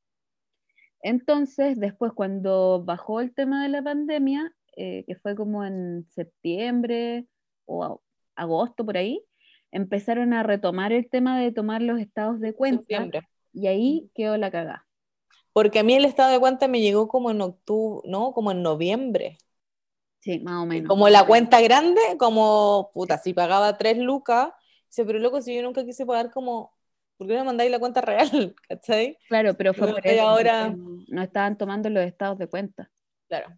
[1.01, 7.27] Entonces, después cuando bajó el tema de la pandemia, eh, que fue como en septiembre
[7.65, 8.01] o
[8.35, 9.23] agosto por ahí,
[9.71, 13.27] empezaron a retomar el tema de tomar los estados de cuenta Septiembre.
[13.53, 14.85] y ahí quedó la cagada.
[15.53, 18.61] Porque a mí el estado de cuenta me llegó como en octubre, no, como en
[18.61, 19.37] noviembre.
[20.19, 20.87] Sí, más o menos.
[20.87, 24.53] Como la cuenta grande, como, puta, si pagaba tres lucas,
[24.87, 26.73] dice, pero loco, si yo nunca quise pagar como,
[27.21, 28.55] ¿por qué no me mandáis la cuenta real?
[28.67, 29.15] ¿Cachai?
[29.27, 30.75] Claro, pero fue por eso, ahora-
[31.07, 32.89] no estaban tomando los estados de cuenta.
[33.27, 33.55] Claro.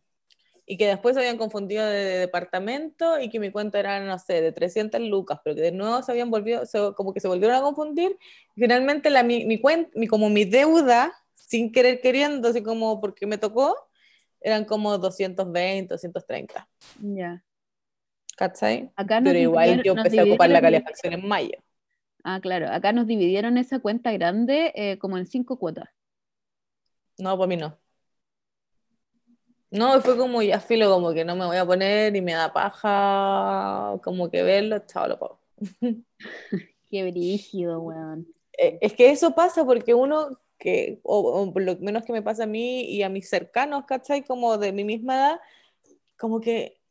[0.65, 4.19] Y que después se habían confundido de, de departamento y que mi cuenta era, no
[4.19, 7.29] sé, de 300 lucas, pero que de nuevo se habían volvido, se- como que se
[7.29, 8.17] volvieron a confundir.
[8.53, 13.25] Finalmente, la, mi, mi cuenta, mi, como mi deuda, sin querer queriendo, así como porque
[13.27, 13.77] me tocó,
[14.41, 16.67] eran como 220, 230.
[17.01, 17.41] Ya.
[18.35, 18.91] ¿Cachai?
[18.97, 21.63] Acá Pero igual yo empecé a ocupar la calefacción en mayo.
[22.23, 22.67] Ah, claro.
[22.69, 25.89] Acá nos dividieron esa cuenta grande eh, como en cinco cuotas.
[27.17, 27.79] No, para mí no.
[29.71, 32.53] No, fue como ya filo, como que no me voy a poner y me da
[32.53, 35.39] paja, como que verlo, chao, lo pago.
[36.89, 38.27] Qué brígido, weón.
[38.57, 42.21] Eh, Es que eso pasa porque uno que, o, o por lo menos que me
[42.21, 44.23] pasa a mí y a mis cercanos, ¿cachai?
[44.23, 45.39] Como de mi misma edad,
[46.17, 46.81] como que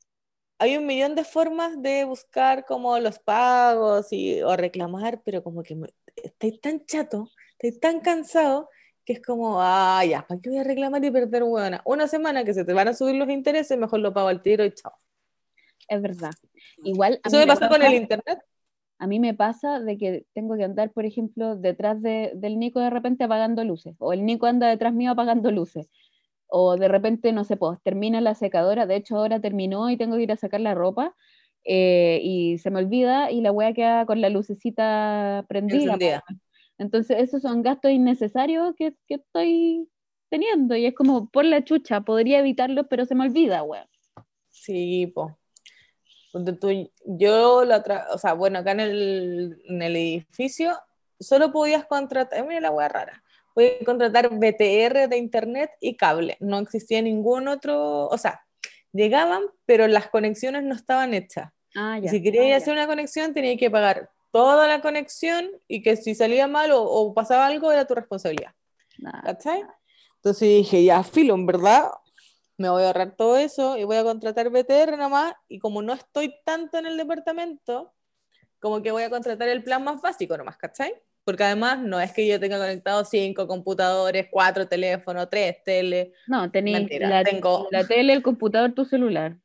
[0.63, 5.63] hay un millón de formas de buscar como los pagos y, o reclamar, pero como
[5.63, 8.69] que me- estoy tan chato, estoy tan cansado,
[9.05, 11.83] que es como, ah, ya, ¿para qué voy a reclamar y perder buena?
[11.85, 14.65] Una semana que se te van a subir los intereses, mejor lo pago al tiro
[14.65, 14.93] y chao.
[15.89, 16.31] Es verdad.
[16.85, 18.39] Igual a Eso mí me pasa con el internet.
[18.99, 22.79] A mí me pasa de que tengo que andar, por ejemplo, detrás de- del Nico
[22.81, 25.89] de repente apagando luces, o el Nico anda detrás mío apagando luces,
[26.55, 30.17] o de repente, no sé, pues termina la secadora, de hecho ahora terminó y tengo
[30.17, 31.17] que ir a sacar la ropa,
[31.65, 35.99] eh, y se me olvida y la wea queda con la lucecita prendida.
[36.77, 39.89] Entonces esos son gastos innecesarios que, que estoy
[40.29, 43.89] teniendo, y es como, por la chucha, podría evitarlos, pero se me olvida, wea.
[44.51, 45.39] Sí, po.
[46.61, 50.79] Tú, yo otra, o sea, bueno, acá en el, en el edificio
[51.19, 53.23] solo podías contratar, mira la hueá rara,
[53.55, 58.45] podías contratar BTR de internet y cable, no existía ningún otro, o sea,
[58.93, 61.51] llegaban, pero las conexiones no estaban hechas.
[61.75, 62.11] Ah, ya.
[62.11, 66.15] si querías Ah, hacer una conexión, tenías que pagar toda la conexión y que si
[66.15, 68.53] salía mal o, o pasaba algo era tu responsabilidad.
[69.05, 69.65] Ah, ¿Cachai?
[70.17, 71.91] Entonces dije, ya, filo, en verdad,
[72.57, 75.35] me voy a ahorrar todo eso y voy a contratar BTR nomás.
[75.49, 77.93] Y como no estoy tanto en el departamento,
[78.61, 80.95] como que voy a contratar el plan más básico nomás, ¿cachai?
[81.25, 86.13] Porque además no es que yo tenga conectado cinco computadores, cuatro teléfonos, tres tele.
[86.27, 89.37] No, tenéis la, tengo- la tele, el computador, tu celular.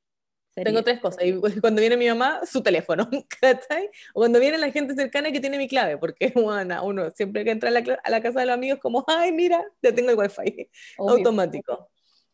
[0.50, 0.72] Sería.
[0.72, 1.24] Tengo tres cosas.
[1.24, 3.08] Y cuando viene mi mamá, su teléfono,
[3.42, 3.92] ¿cachai?
[4.16, 7.52] O cuando viene la gente cercana que tiene mi clave, porque bueno, uno siempre que
[7.52, 10.18] entra a la, a la casa de los amigos, como, ay, mira, ya tengo el
[10.18, 10.68] wifi.
[10.98, 11.18] Obvio.
[11.18, 11.92] automático.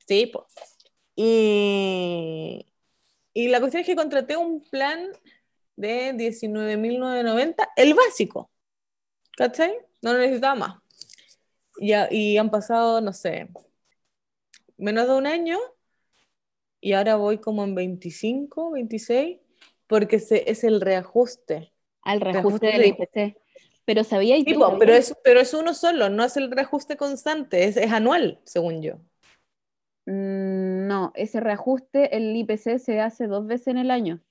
[0.08, 0.46] Sí, pues.
[1.16, 2.66] Y,
[3.34, 5.12] y la cuestión es que contraté un plan
[5.76, 8.50] de 19.990, el básico.
[9.38, 9.74] ¿Cachai?
[10.02, 10.76] No necesitaba más.
[11.78, 13.50] Y, y han pasado, no sé,
[14.78, 15.58] menos de un año
[16.80, 19.40] y ahora voy como en 25, 26,
[19.88, 21.72] porque se, es el reajuste.
[22.02, 23.38] Al Reajuste reajuste del de- IPC.
[23.86, 26.52] Pero sabía y Sí, tú, po, pero, es, pero es uno solo, no es el
[26.52, 28.94] reajuste constante, es, es anual, según yo.
[30.06, 34.22] Mm, no, ese reajuste, el IPC se hace dos veces en el año.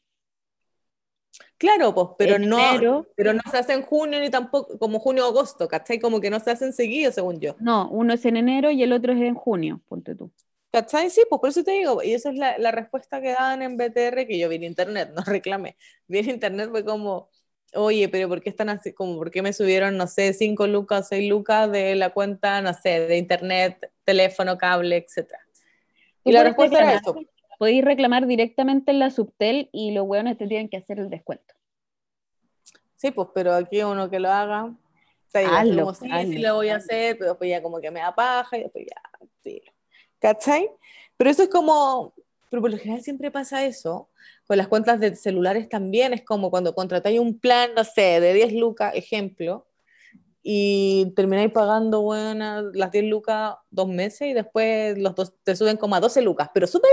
[1.57, 3.07] Claro, pues, pero no, enero.
[3.17, 5.99] pero no se hace en junio ni tampoco como junio o agosto, ¿cachai?
[5.99, 7.57] Como que no se hacen seguidos, según yo.
[7.61, 10.31] No, uno es en enero y el otro es en junio, ponte tú.
[10.73, 11.11] ¿Cachai?
[11.11, 13.77] Sí, pues por eso te digo, y esa es la, la respuesta que daban en
[13.77, 15.77] BTR, que yo vi en internet, no reclamé.
[16.07, 17.31] Vi en internet, fue como,
[17.75, 18.93] oye, pero ¿por qué están así?
[18.93, 22.73] Como, ¿por qué me subieron, no sé, 5 lucas, 6 lucas de la cuenta, no
[22.75, 25.41] sé, de internet, teléfono, cable, etcétera?
[26.25, 27.17] Y la respuesta era eso.
[27.63, 31.55] Podéis reclamar directamente en la Subtel y los hueones te tienen que hacer el descuento.
[32.97, 34.65] Sí, pues, pero aquí uno que lo haga.
[34.65, 34.77] O
[35.29, 36.41] sea, Hazlo, como, sí, sí hazlo.
[36.41, 39.01] lo voy a hacer, pero después ya como que me da paja y después ya,
[39.45, 39.63] sí.
[40.19, 40.71] ¿Cachai?
[41.17, 42.13] Pero eso es como,
[42.51, 44.11] pero por lo general siempre pasa eso.
[44.45, 48.35] Con las cuentas de celulares también es como cuando contratáis un plan, no sé, de
[48.35, 49.69] 10 lucas, ejemplo,
[50.45, 55.77] y termináis pagando, bueno, las 10 lucas dos meses y después los dos te suben
[55.77, 56.91] como a 12 lucas, pero súper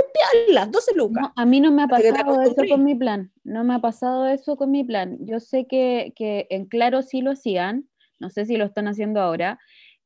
[0.51, 1.23] las 12 lucas.
[1.23, 3.31] No, a mí no me ha pasado eso con mi plan.
[3.43, 5.17] No me ha pasado eso con mi plan.
[5.21, 9.19] Yo sé que, que en Claro sí lo hacían, no sé si lo están haciendo
[9.19, 9.57] ahora,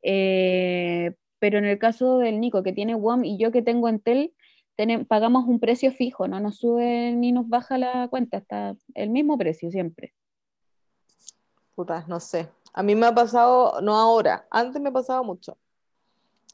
[0.04, 4.34] eh, pero en el caso del Nico que tiene WOM y yo que tengo Entel,
[4.78, 9.10] tenem- pagamos un precio fijo, no nos sube ni nos baja la cuenta, está el
[9.10, 10.14] mismo precio siempre.
[11.76, 12.48] Putas, no sé.
[12.74, 15.58] A mí me ha pasado, no ahora, antes me pasaba mucho.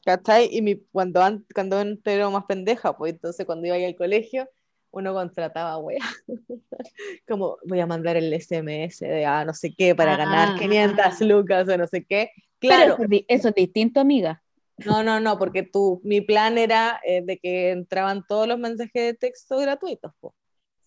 [0.04, 0.48] ¿Cachai?
[0.50, 4.48] Y mi, cuando, an- cuando era más pendeja, pues entonces cuando iba ahí al colegio,
[4.92, 5.98] uno contrataba, wea.
[7.28, 10.16] Como voy a mandar el SMS de ah, no sé qué para Ah.
[10.16, 12.30] ganar 500 lucas o no sé qué.
[12.58, 14.42] Pero Claro, eso, es di- eso es distinto, amiga.
[14.84, 18.92] no, no, no, porque tu, mi plan era eh, de que entraban todos los mensajes
[18.94, 20.34] de texto gratuitos, po.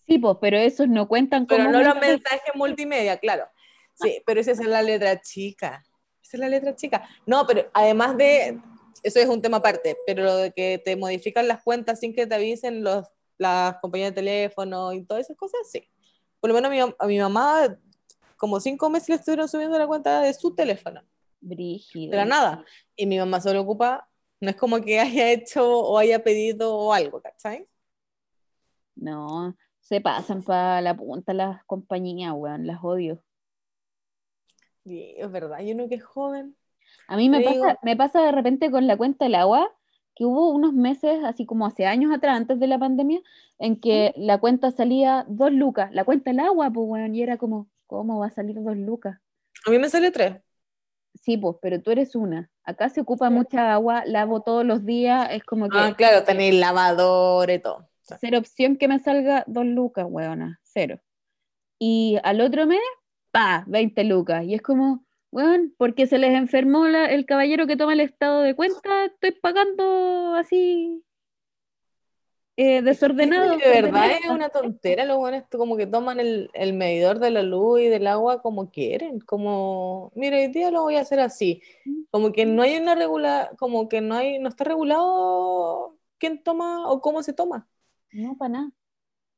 [0.06, 2.10] Sí, pues, pero esos no cuentan como Pero no los mensajes.
[2.22, 3.46] mensajes multimedia, claro.
[3.94, 5.84] Sí, pero esa es la letra chica.
[6.22, 7.08] Esa es la letra chica.
[7.26, 8.60] No, pero además de,
[9.02, 12.26] eso es un tema aparte, pero lo de que te modifican las cuentas sin que
[12.26, 13.06] te avisen los,
[13.38, 15.88] las compañías de teléfono y todas esas cosas, sí.
[16.40, 17.78] Por lo menos a mi, a mi mamá,
[18.36, 21.02] como cinco meses le estuvieron subiendo la cuenta de su teléfono,
[21.40, 22.10] Brígido.
[22.10, 22.64] de la nada.
[22.96, 24.08] Y mi mamá solo ocupa
[24.40, 27.66] No es como que haya hecho o haya pedido o algo, ¿cachai?
[28.96, 33.22] No, se pasan para la punta las compañías, weón, las odio.
[34.84, 36.56] Es verdad, y uno que es joven.
[37.08, 39.70] A mí me pasa, digo- me pasa de repente con la cuenta del agua,
[40.14, 43.20] que hubo unos meses, así como hace años atrás, antes de la pandemia,
[43.58, 47.36] en que la cuenta salía dos lucas, la cuenta del agua, pues, weón, y era
[47.36, 49.18] como, ¿cómo va a salir dos lucas?
[49.66, 50.36] A mí me sale tres.
[51.14, 52.50] Sí, pues, pero tú eres una.
[52.64, 56.54] Acá se ocupa mucha agua, lavo todos los días, es como que Ah, claro, tenéis
[56.54, 57.88] lavador y todo.
[58.20, 61.00] Cero opción que me salga dos lucas, weona, cero.
[61.78, 62.80] Y al otro mes,
[63.34, 64.44] pa, 20 lucas.
[64.44, 68.42] Y es como, weón, porque se les enfermó la- el caballero que toma el estado
[68.42, 71.02] de cuenta, estoy pagando así
[72.56, 73.58] eh, desordenado.
[73.58, 77.42] De verdad es una tontera, los buenos como que toman el, el medidor de la
[77.42, 81.60] luz y del agua como quieren, como, mira, hoy día lo voy a hacer así,
[82.12, 86.88] como que no hay una regula, como que no hay, no está regulado quién toma
[86.88, 87.66] o cómo se toma.
[88.12, 88.70] No, para nada.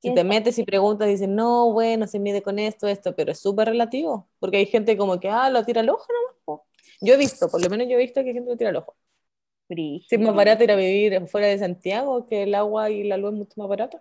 [0.01, 0.25] Si ¿Qué te es?
[0.25, 4.29] metes y preguntas, dicen, no, bueno, se mide con esto, esto, pero es súper relativo,
[4.39, 6.63] porque hay gente como que, ah, lo tira al ojo nomás.
[7.01, 8.77] Yo he visto, por lo menos yo he visto que hay gente lo tira al
[8.77, 8.97] ojo.
[9.69, 13.17] Sí, es más barato ir a vivir fuera de Santiago, que el agua y la
[13.17, 14.01] luz es mucho más barato.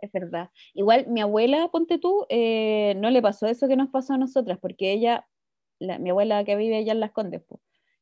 [0.00, 0.50] es verdad.
[0.74, 4.58] Igual mi abuela, ponte tú, eh, no le pasó eso que nos pasó a nosotras,
[4.60, 5.26] porque ella,
[5.78, 7.60] la- mi abuela que vive allá en Las Condes, po,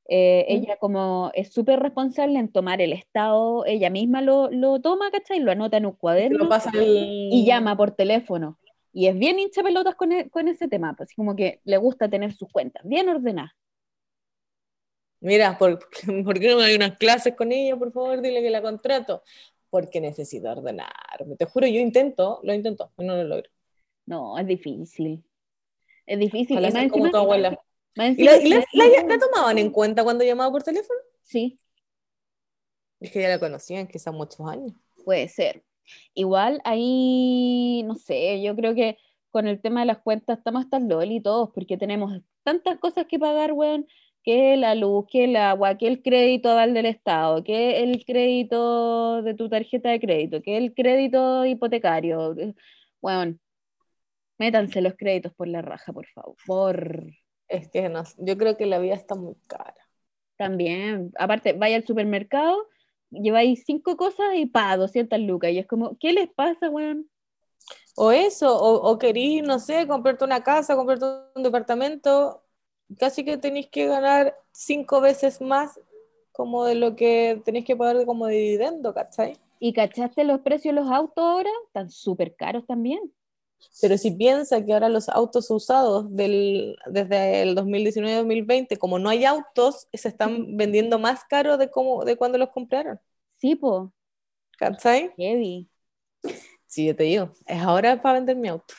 [0.09, 5.11] eh, ella como es súper responsable en tomar el estado, ella misma lo, lo toma,
[5.11, 5.40] ¿cachai?
[5.40, 7.29] Lo anota en un cuaderno el...
[7.31, 8.59] y llama por teléfono.
[8.93, 11.77] Y es bien hincha pelotas con, e- con ese tema, pues, así como que le
[11.79, 13.53] gusta tener sus cuentas bien ordenadas.
[15.21, 15.79] Mira, ¿por,
[16.25, 17.77] ¿por qué no hay unas clases con ella?
[17.77, 19.23] Por favor, dile que la contrato.
[19.71, 21.37] Porque necesito ordenarme.
[21.37, 23.51] Te juro, yo intento, lo intento, pero no lo logro.
[24.07, 25.25] No, es difícil.
[26.07, 26.59] Es difícil.
[26.59, 27.59] Ojalá y como tu abuela.
[27.96, 30.98] ¿Y la, encima- y la- la- la tomaban en cuenta cuando llamaba por teléfono?
[31.22, 31.59] Sí,
[33.00, 34.72] Es que ya la conocían, quizás muchos años.
[35.04, 35.62] Puede ser.
[36.14, 38.96] Igual ahí, no sé, yo creo que
[39.30, 43.07] con el tema de las cuentas estamos hasta el loli todos, porque tenemos tantas cosas
[43.07, 43.87] que pagar, weón,
[44.22, 49.22] que la luz, que el agua, que el crédito aval del Estado, que el crédito
[49.22, 52.35] de tu tarjeta de crédito, que el crédito hipotecario.
[53.02, 53.40] Weón,
[54.38, 57.04] métanse los créditos por la raja, por favor.
[57.55, 59.75] Es que no, yo creo que la vida está muy cara.
[60.37, 62.69] También, aparte, vaya al supermercado,
[63.11, 65.53] lleváis cinco cosas y pa, 200 lucas.
[65.53, 67.09] Y es como, ¿qué les pasa, weón?
[67.97, 72.43] O eso, o, o querís, no sé, comprarte una casa, comprarte un departamento,
[72.99, 75.81] casi que tenéis que ganar cinco veces más
[76.33, 79.38] como de lo que tenéis que pagar como de dividendo, ¿cachai?
[79.61, 81.51] ¿Y cachaste los precios de los autos ahora?
[81.69, 83.01] Están súper caros también.
[83.81, 89.24] Pero si piensa que ahora los autos usados del, desde el 2019-2020, como no hay
[89.24, 93.00] autos, se están vendiendo más caro de, como, de cuando los compraron,
[93.37, 93.92] Sí, po,
[94.59, 95.11] ¿cachai?
[95.16, 95.68] heavy.
[96.66, 98.74] Sí, yo te digo, es ahora para vender mi auto.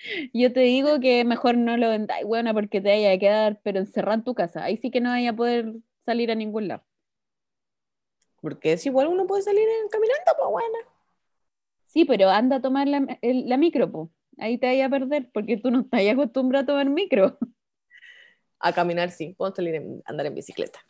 [0.32, 3.80] Yo te digo que mejor no lo vendáis, buena, porque te vaya a quedar, pero
[3.80, 4.64] encerrado en tu casa.
[4.64, 5.74] Ahí sí que no vaya a poder
[6.06, 6.84] salir a ningún lado.
[8.40, 10.97] Porque es igual uno puede salir caminando, pues bueno.
[11.88, 14.12] Sí, pero anda a tomar la, el- la micro, po.
[14.38, 17.38] Ahí te vaya a perder, porque tú no estás acostumbrado a tomar micro.
[18.60, 20.80] A caminar sí, puedo salir en, andar en bicicleta.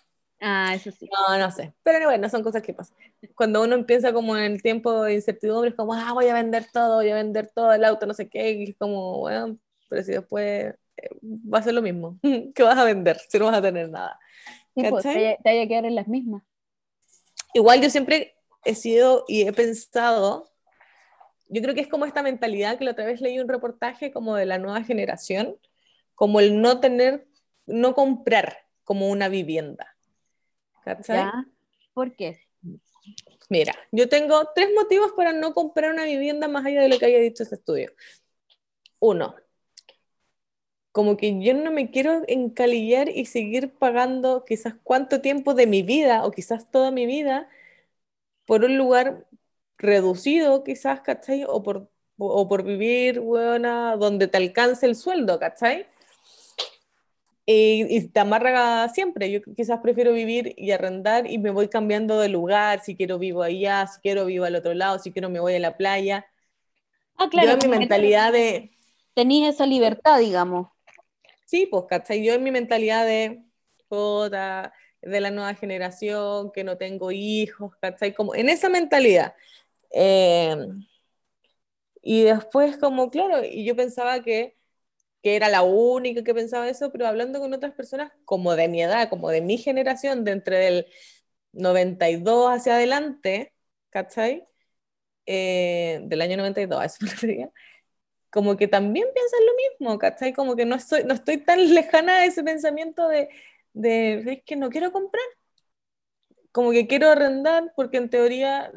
[0.41, 1.09] Ah, eso sí.
[1.11, 1.75] No, no sé.
[1.83, 2.97] Pero bueno, son cosas que pasan.
[3.35, 6.67] Cuando uno empieza como en el tiempo de incertidumbre, es como, ah, voy a vender
[6.73, 9.59] todo, voy a vender todo el auto, no sé qué, y es como, bueno,
[9.89, 12.19] pero si después eh, va a ser lo mismo.
[12.55, 14.19] ¿Qué vas a vender si no vas a tener nada?
[14.75, 16.43] Sí, po, te, te vaya a quedar en las mismas.
[17.55, 18.35] Igual yo siempre
[18.65, 20.51] he sido y he pensado,
[21.49, 24.37] yo creo que es como esta mentalidad que la otra vez leí un reportaje como
[24.37, 25.57] de la nueva generación,
[26.15, 27.27] como el no tener,
[27.67, 29.97] no comprar como una vivienda.
[30.85, 31.19] ¿Cachai?
[31.19, 31.47] ¿Ya?
[31.95, 32.41] ¿Por qué?
[33.49, 37.07] Mira, yo tengo tres motivos para no comprar una vivienda más allá de lo que
[37.07, 37.93] haya dicho este estudio.
[38.99, 39.35] Uno,
[40.93, 45.83] como que yo no me quiero encalillar y seguir pagando quizás cuánto tiempo de mi
[45.83, 47.49] vida o quizás toda mi vida
[48.45, 49.27] por un lugar
[49.79, 51.45] reducido, quizás, ¿cachai?
[51.49, 55.87] O por, o por vivir, buena, donde te alcance el sueldo, ¿cachai?
[57.47, 59.31] Y, y te amarra siempre.
[59.31, 62.83] Yo quizás prefiero vivir y arrendar y me voy cambiando de lugar.
[62.85, 65.59] Si quiero vivo allá, si quiero vivo al otro lado, si quiero me voy a
[65.61, 66.27] la playa.
[67.17, 67.49] Ah, claro.
[67.49, 68.71] yo en mi mentalidad de,
[69.15, 70.69] Tenís esa libertad, digamos.
[71.45, 72.25] sí, pues, ¿cachai?
[72.25, 73.43] Yo en mi mentalidad de,
[73.89, 78.15] puta, de la nueva generación, que no tengo hijos, ¿cachai?
[78.15, 79.35] Como en esa mentalidad.
[79.91, 80.57] Eh,
[82.03, 84.57] y después, como, claro, y yo pensaba que
[85.23, 88.83] que era la única que pensaba eso, pero hablando con otras personas como de mi
[88.83, 90.87] edad, como de mi generación, de entre el
[91.53, 93.55] 92 hacia adelante,
[93.91, 94.47] ¿cachai?
[95.27, 97.53] Eh, del año 92, a eso me refería,
[98.31, 100.33] como que también piensan lo mismo, ¿cachai?
[100.35, 103.29] Como que no estoy, no estoy tan lejana a ese pensamiento de,
[103.75, 105.25] de, es que no quiero comprar,
[106.53, 108.73] como que quiero arrendar porque en teoría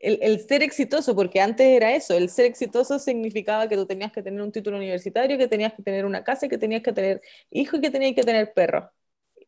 [0.00, 4.22] el, ser exitoso, porque antes era eso, el ser exitoso significaba que tú tenías que
[4.22, 7.78] tener un título universitario, que tenías que tener una casa, que tenías que tener hijos
[7.78, 8.86] y que tenías que tener perros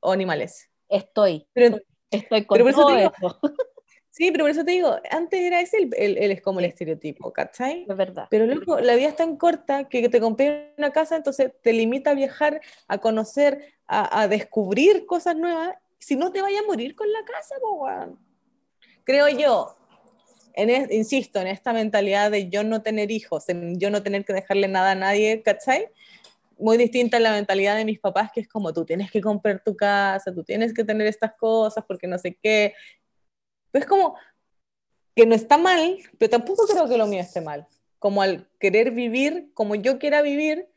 [0.00, 0.70] o animales.
[0.88, 1.78] Estoy, pero,
[2.10, 3.12] estoy con todo eso.
[4.14, 7.32] Sí, pero por eso te digo, antes era ese el, el, es como el estereotipo,
[7.32, 7.86] ¿cachai?
[7.88, 8.26] Es verdad.
[8.30, 12.10] Pero luego la vida es tan corta que te compré una casa, entonces te limita
[12.10, 15.76] a viajar, a conocer, a, descubrir cosas nuevas.
[15.98, 18.18] Si no te vaya a morir con la casa, pues,
[19.04, 19.76] Creo yo,
[20.54, 24.32] en insisto, en esta mentalidad de yo no tener hijos, en yo no tener que
[24.32, 25.88] dejarle nada a nadie, ¿cachai?
[26.58, 29.62] Muy distinta a la mentalidad de mis papás, que es como tú tienes que comprar
[29.64, 32.74] tu casa, tú tienes que tener estas cosas porque no sé qué.
[33.70, 34.16] Pues como
[35.14, 37.66] que no está mal, pero tampoco creo que lo mío esté mal.
[37.98, 40.68] Como al querer vivir como yo quiera vivir,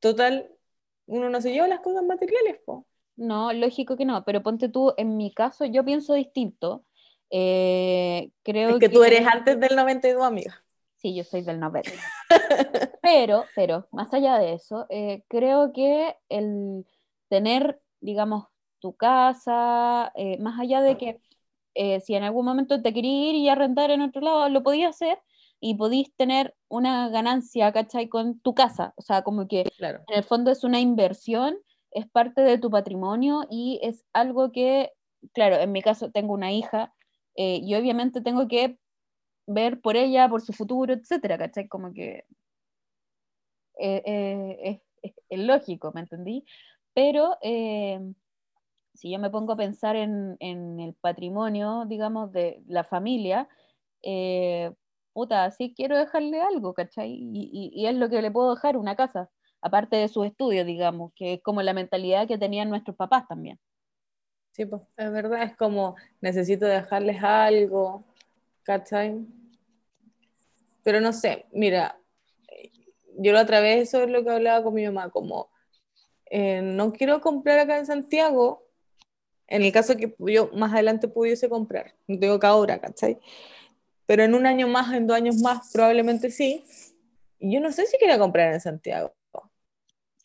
[0.00, 0.50] total,
[1.06, 2.86] uno no se lleva las cosas materiales, po.
[3.16, 6.84] No, lógico que no, pero ponte tú, en mi caso yo pienso distinto
[7.34, 10.62] eh, creo es que, tú eres antes del 92, amiga.
[10.96, 11.90] Sí, yo soy del 90.
[13.02, 16.86] pero, pero, más allá de eso, eh, creo que el
[17.28, 18.48] tener, digamos,
[18.80, 21.20] tu casa, eh, más allá de que
[22.04, 25.18] si en algún momento te querías ir y arrendar en otro lado, lo podías hacer
[25.58, 28.10] y podías tener una ganancia, ¿cachai?
[28.10, 28.92] Con tu casa.
[28.96, 30.00] O sea, como que claro.
[30.08, 31.56] en el fondo es una inversión,
[31.92, 34.92] es parte de tu patrimonio y es algo que,
[35.32, 36.92] claro, en mi caso tengo una hija
[37.36, 38.78] eh, y obviamente tengo que
[39.46, 41.68] ver por ella, por su futuro, etcétera, ¿cachai?
[41.68, 42.24] Como que
[43.78, 46.44] eh, eh, es, lógico, ¿me entendí?
[46.94, 47.38] Pero
[48.94, 53.48] si yo me pongo a pensar en, el patrimonio, digamos, de la familia,
[55.12, 57.12] puta, sí quiero dejarle algo, ¿cachai?
[57.12, 59.30] Y, y, es lo que le puedo dejar, una casa,
[59.62, 63.58] aparte de sus estudios, digamos, que es como la mentalidad que tenían nuestros papás también.
[64.52, 68.04] Sí, pues es verdad, es como necesito dejarles algo,
[68.64, 69.26] ¿cachai?
[70.84, 71.98] Pero no sé, mira,
[73.16, 75.50] yo la otra vez eso es lo que hablaba con mi mamá, como
[76.26, 78.68] eh, no quiero comprar acá en Santiago,
[79.46, 83.18] en el caso que yo más adelante pudiese comprar, no tengo que ahora, ¿cachai?
[84.04, 86.64] Pero en un año más, en dos años más, probablemente sí.
[87.38, 89.14] Y yo no sé si quiero comprar en Santiago.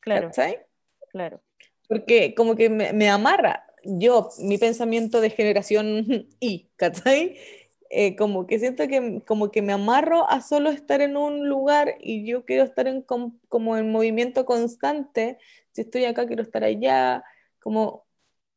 [0.02, 0.28] Claro.
[0.28, 0.66] ¿Cachai?
[1.12, 1.42] Claro.
[1.88, 7.38] Porque como que me, me amarra yo, mi pensamiento de generación Y, ¿cachai?
[7.90, 11.96] Eh, como que siento que como que me amarro a solo estar en un lugar
[12.02, 15.38] y yo quiero estar en como en movimiento constante,
[15.72, 17.24] si estoy acá quiero estar allá,
[17.60, 18.06] como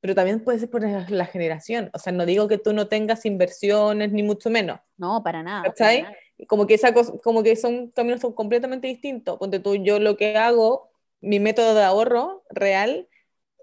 [0.00, 3.26] pero también puede ser por la generación, o sea, no digo que tú no tengas
[3.26, 4.80] inversiones ni mucho menos.
[4.96, 5.62] No, para nada.
[5.62, 6.06] ¿Cachai?
[6.48, 9.36] Como que esa como que son caminos son completamente distintos.
[9.36, 10.90] Ponte tú, yo lo que hago,
[11.20, 13.08] mi método de ahorro real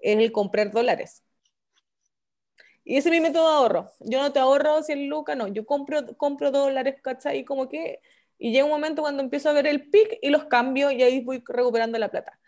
[0.00, 1.24] es el comprar dólares.
[2.88, 3.92] Y ese es mi método de ahorro.
[4.00, 5.46] Yo no te ahorro 100 lucas, no.
[5.48, 7.40] Yo compro, compro dólares, ¿cachai?
[7.40, 8.00] Y como que...
[8.38, 11.20] Y llega un momento cuando empiezo a ver el pic y los cambio y ahí
[11.22, 12.40] voy recuperando la plata.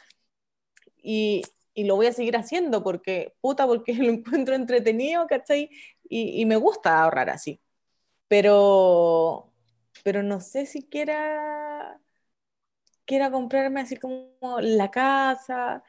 [1.03, 1.43] Y,
[1.75, 5.71] y lo voy a seguir haciendo porque, puta, porque lo encuentro entretenido, ¿cachai?
[6.09, 7.61] Y, y me gusta ahorrar así.
[8.29, 9.53] Pero,
[10.05, 12.01] pero no sé si quiera,
[13.05, 15.83] quiera comprarme así como la casa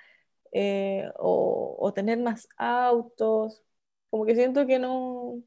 [0.52, 3.64] eh, o, o tener más autos
[4.12, 5.42] como que siento que no,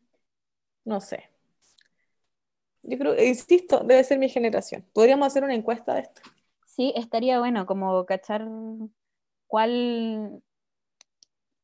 [0.85, 1.31] no sé.
[2.83, 4.85] Yo creo, insisto, debe ser mi generación.
[4.92, 6.20] Podríamos hacer una encuesta de esto.
[6.66, 8.46] Sí, estaría bueno como cachar
[9.46, 10.42] cuál,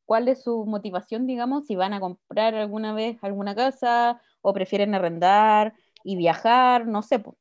[0.06, 4.94] cuál es su motivación, digamos, si van a comprar alguna vez alguna casa o prefieren
[4.94, 7.18] arrendar y viajar, no sé.
[7.18, 7.36] Pues,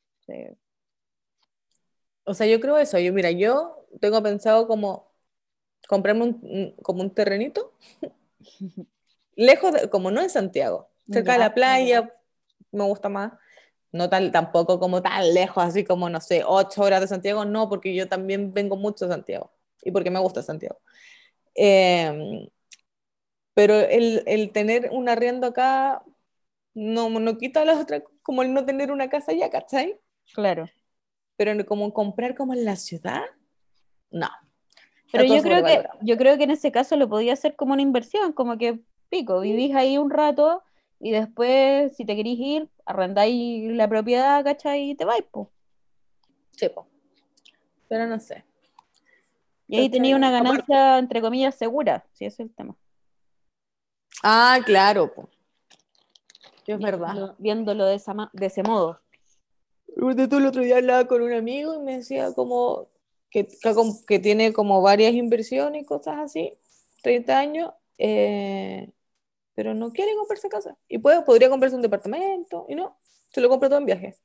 [2.25, 2.99] O sea, yo creo eso.
[2.99, 5.11] Yo, mira, yo tengo pensado como
[5.87, 7.73] comprarme como un terrenito
[9.39, 12.13] lejos, como no en Santiago, cerca de la playa,
[12.71, 13.33] me gusta más.
[13.91, 17.69] No tal, tampoco como tan lejos, así como, no sé, ocho horas de Santiago, no,
[17.69, 19.51] porque yo también vengo mucho de Santiago
[19.81, 20.79] y porque me gusta Santiago.
[21.55, 22.47] Em,
[23.55, 26.03] pero el, el, tener un arriendo acá
[26.75, 29.97] no, no quita la otra, como el no tener una casa allá, ¿cachai?
[30.35, 30.65] Claro.
[31.37, 33.23] Pero como comprar como en la ciudad,
[34.11, 34.29] no.
[35.11, 37.81] Pero yo creo, que, yo creo que en ese caso lo podía hacer como una
[37.81, 38.79] inversión, como que
[39.09, 40.63] pico, vivís ahí un rato
[40.99, 44.91] y después, si te querís ir, arrendáis la propiedad, ¿cachai?
[44.91, 45.51] Y te vais, po.
[46.51, 46.87] Sí, po.
[47.87, 48.43] Pero no sé.
[49.67, 52.75] Y ahí tenía una ganancia, entre comillas, segura, si ese es el tema.
[54.23, 55.29] Ah, claro, po.
[56.65, 57.35] Sí, es verdad.
[57.37, 58.99] Viéndolo, de, esa de ese modo.
[59.95, 62.87] Tú el otro día hablaba con un amigo y me decía como
[63.29, 63.73] que, que,
[64.07, 66.57] que tiene como varias inversiones y cosas así,
[67.01, 68.91] 30 años, eh,
[69.59, 70.77] pero no quiere comprarse casa.
[70.87, 72.97] Y puede, podría comprarse un departamento y no,
[73.27, 74.15] se lo compra todo en viaje.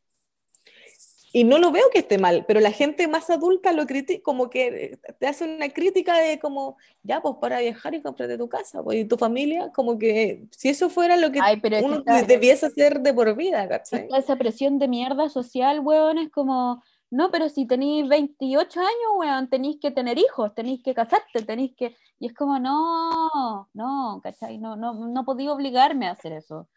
[1.33, 4.49] Y no lo veo que esté mal, pero la gente más adulta lo critica, como
[4.49, 8.85] que te hace una crítica de como, ya, pues para viajar y cómprate tu casa,
[8.85, 12.23] pues, y tu familia, como que si eso fuera lo que Ay, pero uno está-
[12.23, 14.07] debiese hacer de por vida, ¿cachai?
[14.17, 16.81] Esa presión de mierda social, weón, es como,
[17.11, 21.73] no, pero si tenéis 28 años, weón, tenéis que tener hijos, tenéis que casarte, tenéis
[21.77, 21.97] que...
[22.19, 24.59] Y es como, no, no, ¿cachai?
[24.59, 26.69] No, no, no podía obligarme a hacer eso.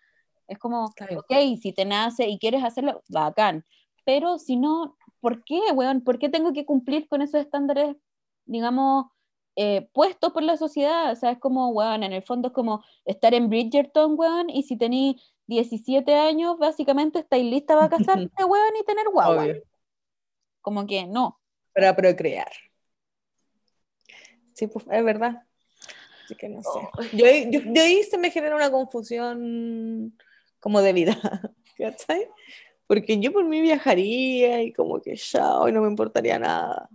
[0.47, 1.19] Es como, Claro.
[1.19, 3.65] ok, si te nace y quieres hacerlo, bacán.
[4.05, 6.01] Pero si no, ¿por qué, weón?
[6.03, 7.95] ¿Por qué tengo que cumplir con esos estándares,
[8.45, 9.05] digamos,
[9.55, 11.11] eh, puestos por la sociedad?
[11.11, 14.63] O sea, es como, weón, en el fondo es como estar en Bridgerton, weón, y
[14.63, 17.97] si tenéis 17 años, básicamente estáis lista para casarte,
[18.45, 19.43] weón, y tener guagua.
[19.43, 19.63] Obvio.
[20.61, 21.39] Como que no.
[21.73, 22.51] para procrear.
[24.57, 25.43] Sí, pues es verdad.
[26.23, 26.69] Así que no sé.
[27.13, 30.17] Yo, yo- ahí se me genera una confusión
[30.59, 31.15] como de vida,
[31.77, 32.27] ¿cachai?
[32.87, 36.89] Porque yo por mí viajaría y como que ya hoy no me importaría nada.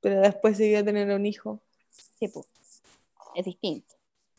[0.00, 1.60] Pero después si voy a tener un hijo.
[1.90, 2.46] Sí, po.
[3.34, 3.94] Es distinto.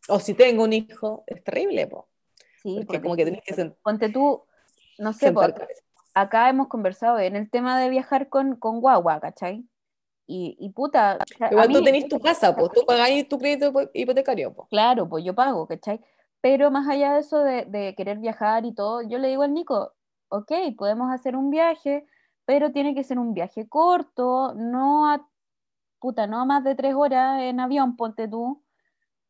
[0.07, 2.07] O si tengo un hijo, es terrible, po.
[2.63, 4.43] Sí, Porque porque como que tenés que sen- ponte tú,
[4.97, 5.83] no sé, po, sentar acá, cabeza.
[6.15, 9.67] acá hemos conversado en el tema de viajar con, con guagua, ¿cachai?
[10.27, 13.37] Y, y puta, o sea, Igual tú mí- tenés tu casa, pues tú pagáis tu
[13.37, 14.67] crédito hipo- hipotecario, pues.
[14.69, 16.01] Claro, pues yo pago, ¿cachai?
[16.41, 19.53] Pero más allá de eso de, de querer viajar y todo, yo le digo al
[19.53, 19.93] Nico,
[20.29, 22.05] ok, podemos hacer un viaje,
[22.45, 25.27] pero tiene que ser un viaje corto, no a,
[25.99, 28.63] puta, no a más de tres horas en avión, ponte tú,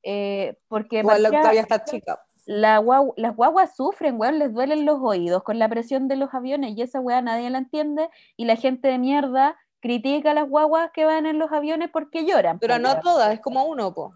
[0.03, 2.23] eh, porque Igual la Octavia está chica.
[2.45, 6.33] la guau- las guaguas sufren, weón, les duelen los oídos con la presión de los
[6.33, 10.49] aviones y esa weá nadie la entiende y la gente de mierda critica a las
[10.49, 12.57] guaguas que van en los aviones porque lloran.
[12.57, 14.13] Pero po, no todas, es como uno, pues.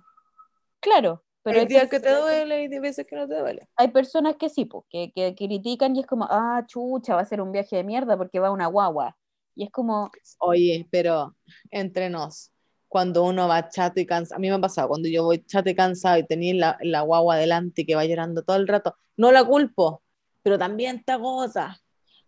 [0.80, 3.70] Claro, pero Hay hay, días que te duele y hay veces que no te duele.
[3.76, 7.26] hay personas que sí, po, que, que critican y es como, ah, chucha, va a
[7.26, 9.16] ser un viaje de mierda porque va una guagua.
[9.54, 10.10] Y es como,
[10.40, 11.36] Oye, pero
[11.70, 12.52] entre nos,
[12.88, 15.70] cuando uno va chato y cansado, a mí me ha pasado, cuando yo voy chato
[15.70, 18.96] y cansado y tenía la, la guagua adelante y que va llorando todo el rato,
[19.18, 20.02] no la culpo,
[20.42, 21.80] pero también te agota.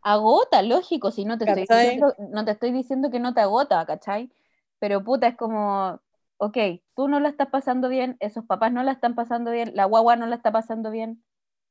[0.02, 3.86] Agota, lógico, si no te, estoy diciendo, no te estoy diciendo que no te agota,
[3.86, 4.32] ¿cachai?
[4.80, 6.00] Pero puta, es como,
[6.38, 6.58] ok,
[6.96, 10.16] tú no la estás pasando bien, esos papás no la están pasando bien, la guagua
[10.16, 11.24] no la está pasando bien,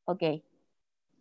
[0.06, 0.22] ok.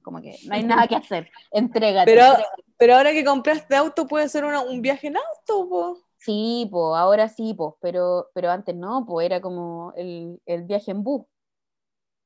[0.01, 2.19] Como que no hay nada que hacer, entrégate.
[2.19, 2.63] Pero, entrégate.
[2.77, 5.97] pero ahora que compraste auto, puede ser una- un viaje en auto, po.
[6.17, 10.91] Sí, po, ahora sí, po, pero, pero antes no, pues era como el, el viaje
[10.91, 11.25] en bus.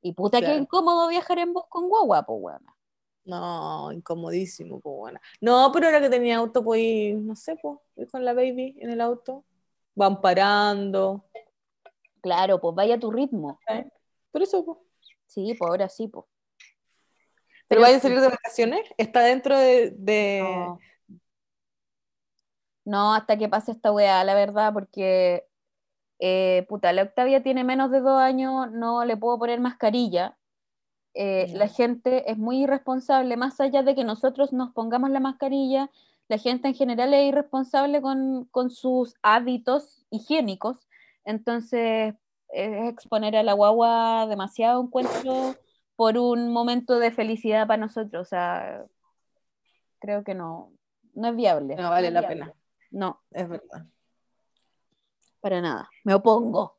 [0.03, 0.55] Y puta, qué Claro.
[0.55, 2.61] incómodo viajar en bus con guagua, po, weón.
[3.25, 5.19] No, incomodísimo, pues bueno.
[5.39, 8.89] No, pero ahora que tenía auto, pues no sé, pues, ir con la baby en
[8.89, 9.45] el auto.
[9.95, 11.23] Van parando.
[12.21, 13.59] Claro, pues vaya a tu ritmo.
[14.31, 14.77] Por eso, pues.
[15.27, 16.25] Sí, pues ahora sí, pues.
[17.67, 18.81] ¿Pero vaya a salir de vacaciones?
[18.97, 19.91] ¿Está dentro de...?
[19.97, 20.79] de- No.
[22.85, 25.47] No, hasta que pase esta weá, la verdad, porque
[26.19, 30.37] eh, puta, la Octavia tiene menos de dos años, no le puedo poner mascarilla.
[31.13, 31.51] Eh.
[31.53, 35.89] La gente es muy irresponsable, más allá de que nosotros nos pongamos la mascarilla,
[36.27, 40.87] la gente en general es irresponsable con, con sus hábitos higiénicos.
[41.25, 42.15] Entonces,
[42.49, 45.55] es exponer a la guagua demasiado encuentro
[45.95, 48.27] por un momento de felicidad para nosotros.
[48.27, 48.85] O sea,
[49.99, 50.71] creo que no,
[51.13, 51.75] no es viable.
[51.75, 52.53] No vale la pena.
[52.91, 53.85] No, Es verdad.
[55.41, 55.89] para nada.
[56.03, 56.77] Me opongo.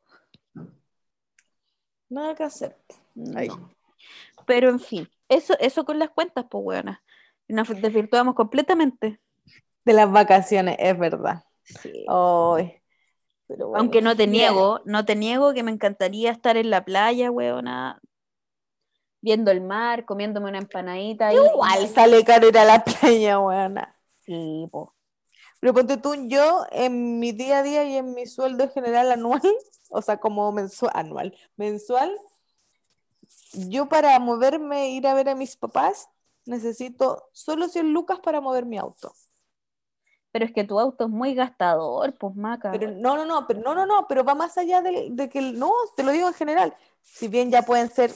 [2.09, 2.77] Nada que hacer.
[3.35, 3.47] Ahí.
[3.47, 3.74] No.
[4.45, 6.99] Pero en fin, eso, eso con las cuentas, pues buenas.
[7.47, 9.19] Nos desvirtuamos completamente.
[9.83, 11.43] De las vacaciones, es verdad.
[11.63, 12.05] Sí.
[13.47, 13.79] Pero bueno.
[13.79, 18.01] Aunque no te niego, no te niego que me encantaría estar en la playa, weona,
[19.21, 21.27] viendo el mar, comiéndome una empanadita.
[21.27, 21.35] ahí.
[21.35, 23.95] Igual sale caro ir a la playa, buena.
[24.25, 24.95] Sí, po.
[25.59, 29.11] Pero ponte tú, yo en mi día a día y en mi sueldo en general
[29.11, 29.41] anual,
[29.89, 32.15] o sea, como mensual, anual, mensual,
[33.69, 36.09] yo para moverme, ir a ver a mis papás,
[36.45, 39.13] necesito solo 100 lucas para mover mi auto.
[40.31, 42.71] Pero es que tu auto es muy gastador, pues maca.
[42.71, 45.41] Pero no, no, no, pero no, no, no, pero va más allá de, de que,
[45.41, 48.11] no, te lo digo en general, si bien ya pueden ser,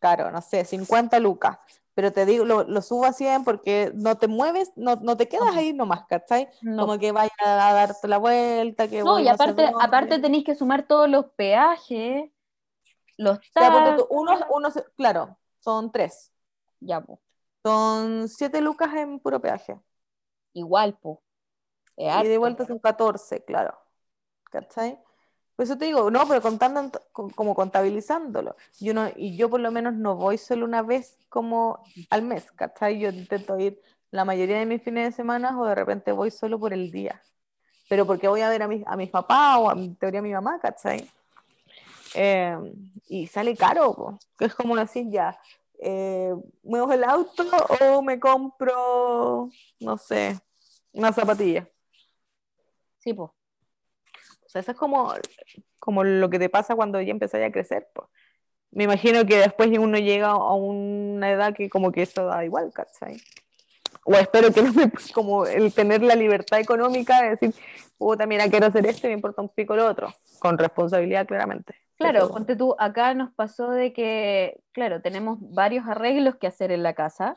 [0.00, 1.58] caro, no sé, 50 lucas,
[1.94, 5.28] pero te digo, lo, lo, subo a 100 porque no te mueves, no, no te
[5.28, 6.48] quedas ahí nomás, ¿cachai?
[6.62, 10.84] Como que vaya a darte la vuelta, que No, y aparte, aparte tenéis que sumar
[10.84, 12.30] todos los peajes,
[13.20, 14.06] los taxis.
[14.08, 16.32] uno, uno, claro, son tres.
[16.80, 17.18] Ya, pues.
[17.62, 19.78] Son siete lucas en puro peaje.
[20.54, 21.18] Igual, pues.
[21.96, 23.78] Y de vuelta son 14, claro.
[24.44, 24.98] ¿Cachai?
[25.54, 28.56] Por eso te digo, no, pero contando, como contabilizándolo.
[28.78, 32.50] Yo no, y yo por lo menos no voy solo una vez como al mes,
[32.52, 32.98] ¿cachai?
[32.98, 36.58] Yo intento ir la mayoría de mis fines de semana o de repente voy solo
[36.58, 37.22] por el día.
[37.90, 40.22] Pero porque voy a ver a, mi, a mis papás o a mi teoría a
[40.22, 41.06] mi mamá, ¿cachai?
[42.14, 42.56] Eh,
[43.08, 45.38] y sale caro, que es como decir ya,
[45.78, 47.44] eh, muevo el auto
[47.80, 49.48] o me compro,
[49.80, 50.38] no sé,
[50.92, 51.68] una zapatilla.
[52.98, 53.30] Sí, pues.
[53.30, 55.14] O sea, eso es como,
[55.78, 57.88] como lo que te pasa cuando ya empezás a crecer.
[57.94, 58.08] Pues.
[58.72, 62.72] Me imagino que después uno llega a una edad que como que eso da igual,
[62.72, 63.20] ¿cachai?
[64.04, 67.54] O espero que no me, como el tener la libertad económica de decir,
[67.98, 71.74] puta, mira, quiero hacer esto y me importa un pico lo otro, con responsabilidad claramente.
[71.96, 76.82] Claro, ponte tú, acá nos pasó de que, claro, tenemos varios arreglos que hacer en
[76.82, 77.34] la casa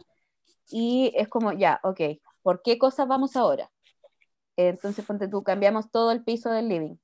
[0.69, 1.99] y es como, ya, ok,
[2.41, 3.69] ¿por qué cosas vamos ahora?
[4.55, 6.95] Entonces, ponte tú, cambiamos todo el piso del living.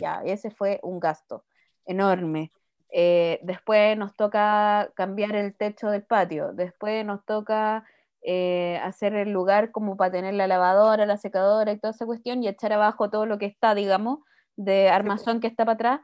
[0.00, 1.44] Ya, ese fue un gasto
[1.84, 2.52] enorme.
[2.90, 6.52] Eh, después nos toca cambiar el techo del patio.
[6.52, 7.84] Después nos toca
[8.28, 12.42] eh, hacer el lugar como para tener la lavadora, la secadora y toda esa cuestión
[12.42, 14.18] y echar abajo todo lo que está, digamos,
[14.56, 16.00] de armazón que está para atrás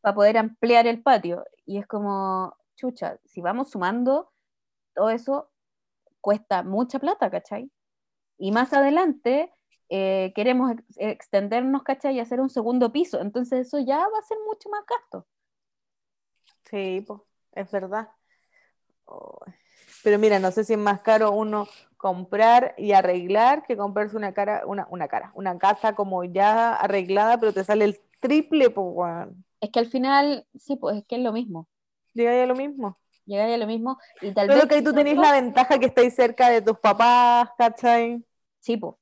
[0.00, 1.44] para poder ampliar el patio.
[1.64, 4.30] Y es como, chucha, si vamos sumando,
[4.94, 5.50] todo eso
[6.20, 7.68] cuesta mucha plata, ¿cachai?
[8.38, 9.52] Y más adelante
[9.88, 12.14] eh, queremos extendernos, ¿cachai?
[12.14, 13.20] Y hacer un segundo piso.
[13.20, 15.26] Entonces eso ya va a ser mucho más gasto.
[16.62, 18.08] Sí, pues, es verdad.
[20.06, 24.32] Pero mira, no sé si es más caro uno comprar y arreglar que comprarse una
[24.32, 29.26] cara, una, una cara, una casa como ya arreglada, pero te sale el triple, pues,
[29.60, 31.66] Es que al final, sí, pues es que es lo mismo.
[32.14, 32.96] Llega ya lo mismo.
[33.24, 33.98] Llega ya lo mismo.
[34.22, 37.48] Y tal pero que ahí tú tenés la ventaja que estáis cerca de tus papás,
[37.58, 38.24] ¿cachai?
[38.60, 38.94] Sí, pues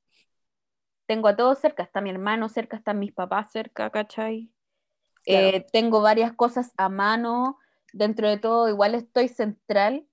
[1.05, 4.49] tengo a todos cerca, está mi hermano cerca, están mis papás cerca, ¿cachai?
[5.27, 7.59] Eh, tengo varias cosas a mano,
[7.93, 10.07] dentro de todo igual estoy central.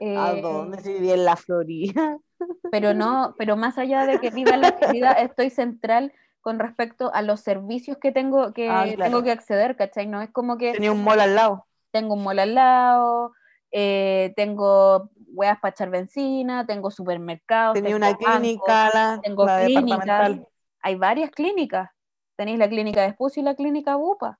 [0.00, 0.80] ¿A eh, dónde?
[0.82, 2.18] Si viví en la Florida.
[2.70, 7.12] Pero no, pero más allá de que viva en la Florida, estoy central con respecto
[7.12, 10.06] a los servicios que tengo que, ah, tengo que acceder, ¿cachai?
[10.06, 10.72] No es como que...
[10.72, 11.66] Tenía un mall al lado.
[11.90, 13.32] Tengo un mall al lado,
[13.72, 17.74] eh, tengo weas para echar benzina, tengo supermercados.
[17.74, 20.38] Tenía una clínica, la, tengo clínicas.
[20.80, 21.90] Hay varias clínicas.
[22.36, 24.38] Tenéis la clínica de Espucio y la clínica Bupa.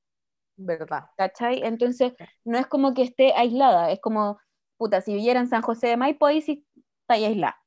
[0.56, 1.06] ¿Verdad?
[1.16, 1.62] ¿Cachai?
[1.62, 4.38] Entonces, no es como que esté aislada, es como,
[4.78, 6.64] puta, si viviera en San José de Maipo, ahí sí
[7.02, 7.60] está aislada.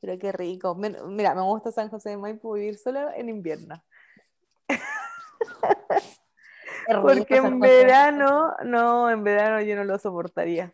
[0.00, 0.74] Pero qué rico.
[0.74, 3.82] Mira, me gusta San José de Maipo vivir solo en invierno.
[7.02, 10.72] Porque en verano, no, en verano yo no lo soportaría.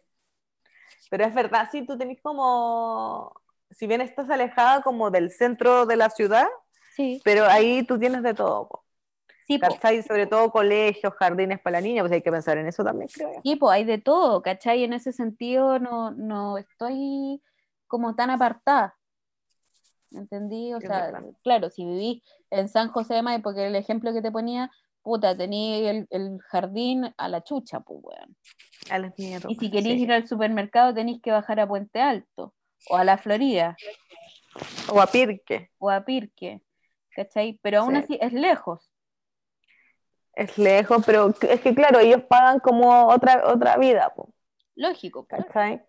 [1.08, 3.32] Pero es verdad, si tú tenés como,
[3.70, 6.48] si bien estás alejada como del centro de la ciudad,
[6.96, 7.20] sí.
[7.24, 8.79] pero ahí tú tienes de todo.
[9.50, 10.00] Sí, ¿Cachai?
[10.04, 13.32] Sobre todo colegios, jardines para la niña, pues hay que pensar en eso también, creo.
[13.42, 14.84] Pues hay de todo, ¿cachai?
[14.84, 17.42] En ese sentido no, no estoy
[17.88, 18.96] como tan apartada.
[20.12, 20.72] ¿Entendí?
[20.72, 24.30] O sea, claro, si viví en San José de Mayo, porque el ejemplo que te
[24.30, 24.70] ponía,
[25.02, 28.36] puta, tenía el, jardín a la chucha, pues, weón.
[28.88, 29.50] A las mierdas.
[29.50, 32.54] Y si queréis ir al supermercado, tenéis que bajar a Puente Alto,
[32.88, 33.76] o a la Florida.
[34.92, 35.70] O a Pirque.
[35.78, 36.62] O a Pirque,
[37.16, 37.58] ¿cachai?
[37.62, 38.89] Pero aún así es lejos.
[40.34, 44.12] Es lejos, pero es que claro, ellos pagan como otra, otra vida.
[44.76, 45.82] Lógico, ¿cachai?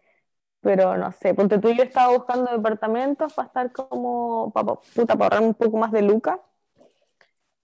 [0.62, 5.24] Pero no sé, ponte tú, yo estaba buscando departamentos para estar como, para, puta, para
[5.38, 6.40] ahorrar un poco más de lucas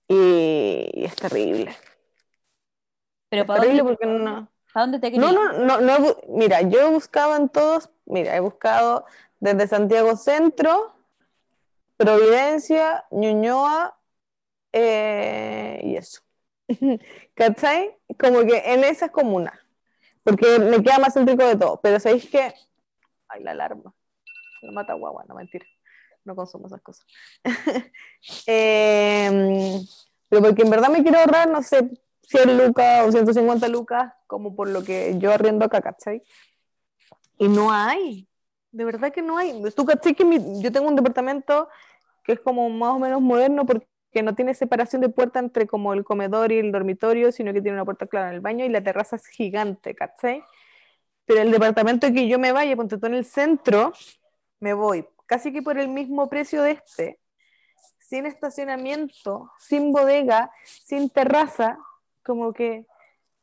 [0.07, 1.75] y es terrible.
[3.30, 4.49] Pero es terrible porque no.
[4.73, 5.34] ¿A dónde te querías?
[5.34, 9.05] No, no, no, mira, yo he buscado en todos, mira, he buscado
[9.39, 10.93] desde Santiago Centro,
[11.97, 13.97] Providencia, Ñuñoa
[14.71, 16.21] eh, y eso.
[17.36, 17.95] ¿Cachai?
[18.20, 19.57] Como que en esas comunas,
[20.24, 22.53] porque me queda más céntrico de todo, pero sabéis que.
[23.30, 23.93] Ay, la alarma.
[24.61, 25.65] Me mata guagua, no mentira
[26.28, 27.07] no consumo esas cosas.
[28.45, 29.80] Em,
[30.30, 31.89] pero porque en verdad me quiero ahorrar, no sé,
[32.24, 36.22] 100 lucas o 150 lucas, como por lo que yo arriendo acá, ¿cachai?
[37.39, 38.28] Y no hay,
[38.72, 39.63] de verdad que no hay.
[39.72, 40.13] Tú, ¿cachai?
[40.13, 40.26] Que
[40.61, 41.70] yo tengo un departamento
[42.24, 43.88] que es como más o menos moderno porque
[44.24, 47.78] no tiene separación de puerta entre como el comedor y el dormitorio, sino que tiene
[47.78, 50.43] una puerta clara en el baño y la terraza es gigante, ¿cachai?
[51.28, 53.91] pero el departamento que yo me vaya, ponte tú en el centro,
[54.61, 57.20] me voy casi que por el mismo precio de este,
[57.99, 61.78] sin estacionamiento, sin bodega, sin terraza,
[62.24, 62.86] como que,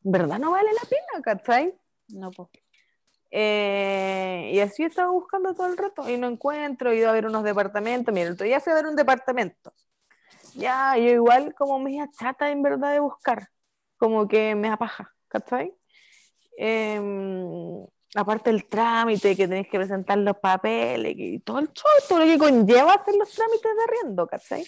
[0.01, 1.75] ¿verdad no vale la pena, ¿cachai?
[2.09, 2.49] No, pues.
[3.31, 7.27] Eh, y así estaba buscando todo el rato y no encuentro, he ido a ver
[7.27, 8.15] unos departamentos.
[8.15, 9.75] Mira, el otro día fui a ver un departamento.
[10.55, 13.49] Ya, yo igual como media chata en verdad de buscar,
[13.99, 15.75] como que me apaja, ¿cachai?
[16.57, 17.85] Em,
[18.15, 22.27] aparte el trámite, que tenés que presentar los papeles y todo el show, todo lo
[22.27, 24.65] que conlleva hacer los trámites de arriendo, ¿cachai?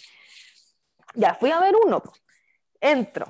[1.14, 2.02] Ya, fui a ver uno,
[2.80, 3.26] entro.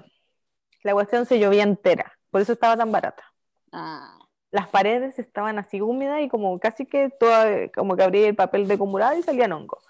[0.83, 3.25] La cuestión se llovía entera, por eso estaba tan barata.
[3.73, 4.19] Ah,
[4.51, 8.69] Las paredes estaban así húmedas y como casi que toda, como que abría el papel
[8.69, 9.85] de acumulado y salían hongos.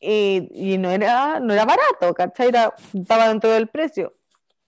[0.00, 2.48] Y, y no, era, no era barato, ¿cachai?
[2.48, 4.14] Era, estaba dentro del precio.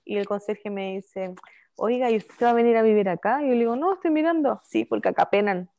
[0.05, 1.35] Y el conserje me dice,
[1.77, 3.43] oiga, ¿y usted va a venir a vivir acá?
[3.43, 4.61] Y yo le digo, no, estoy mirando.
[4.65, 5.71] Sí, porque acá penan.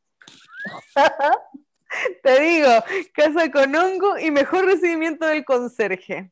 [2.23, 2.69] Te digo,
[3.13, 6.31] casa con hongo y mejor recibimiento del conserje.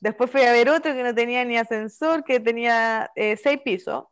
[0.00, 4.04] Después fui a ver otro que no tenía ni ascensor, que tenía eh, seis pisos.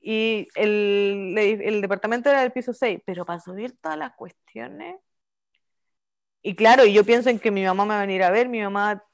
[0.00, 4.96] Y el, el departamento era del piso 6, pero para subir todas las cuestiones.
[6.48, 8.48] Y claro, y yo pienso en que mi mamá me va a venir a ver,
[8.48, 9.04] mi mamá,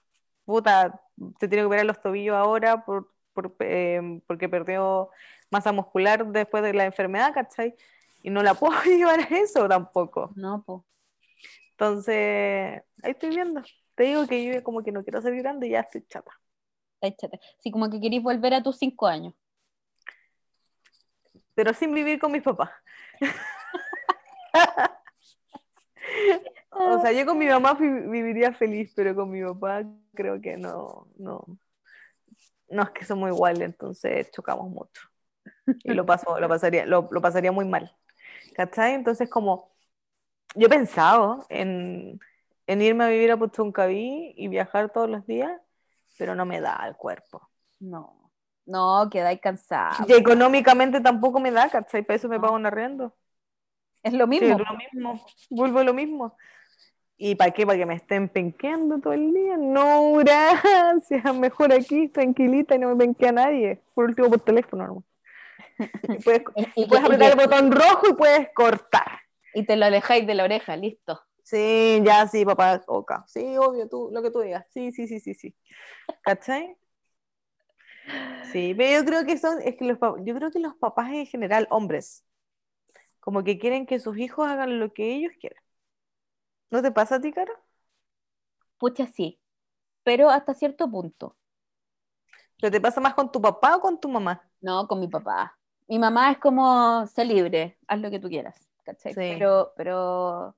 [0.44, 1.02] puta,
[1.40, 5.10] se tiene que operar los tobillos ahora por, por, eh, porque perdió
[5.50, 7.74] masa muscular después de la enfermedad, ¿cachai?
[8.22, 10.30] Y no la puedo llevar a eso tampoco.
[10.36, 10.82] no, pues.
[11.72, 13.62] Entonces, ahí estoy viendo.
[13.96, 16.30] Te digo que yo como que no quiero ser grande y ya estoy chata.
[17.00, 17.40] Échate.
[17.58, 19.34] Sí, como que querís volver a tus cinco años.
[21.56, 22.70] Pero sin vivir con mis papás.
[26.82, 31.08] O sea, yo con mi mamá viviría feliz, pero con mi papá creo que no,
[31.16, 31.44] no.
[32.68, 35.02] No es que somos iguales, entonces chocamos mucho.
[35.82, 37.94] Y lo paso, lo pasaría, lo, lo pasaría muy mal.
[38.54, 38.94] ¿Cachai?
[38.94, 39.70] Entonces, como
[40.56, 42.20] yo he pensado en,
[42.66, 45.60] en irme a vivir a Puchuncaví y viajar todos los días,
[46.18, 47.50] pero no me da el cuerpo.
[47.80, 48.30] No,
[48.66, 50.06] no, quedáis cansado.
[50.08, 52.02] Y económicamente tampoco me da, ¿cachai?
[52.04, 52.40] Para eso me No.
[52.40, 53.14] pago un arriendo.
[54.04, 54.50] Es lo Sí, mismo.
[54.50, 56.36] es lo mismo, vuelvo a lo mismo.
[57.16, 57.64] ¿Y para qué?
[57.64, 59.56] ¿Para que me estén penqueando todo el día?
[59.56, 63.80] No, gracias, mejor aquí, tranquilita y no me penquea nadie.
[63.94, 65.04] Por último, por teléfono, nomás.
[66.08, 66.42] Y puedes,
[66.76, 69.20] Y, apretar el botón rojo y puedes cortar.
[69.54, 71.20] y te lo alejáis de la oreja, listo.
[71.44, 73.24] Sí, ya, sí, papá, oca.
[73.28, 74.66] Sí, obvio, tú, lo que tú digas.
[74.72, 75.54] Sí, sí, sí, sí, sí.
[76.22, 76.76] ¿Cachai?
[78.50, 81.26] Sí, pero yo creo que son, es que los, yo creo que los papás en
[81.26, 82.24] general, hombres,
[83.20, 85.63] como que quieren que sus hijos hagan lo que ellos quieren.
[86.74, 87.52] ¿No te pasa a ti, Cara?
[88.78, 89.40] Pucha, sí.
[90.04, 91.36] Pero hasta cierto punto.
[92.60, 94.42] ¿Pero te pasa más con tu papá o con tu mamá?
[94.60, 95.58] No, con mi papá.
[95.88, 99.14] Mi mamá es como, sé libre, haz lo que tú quieras, ¿cachai?
[99.14, 99.20] Sí.
[99.26, 100.56] Pero, pero,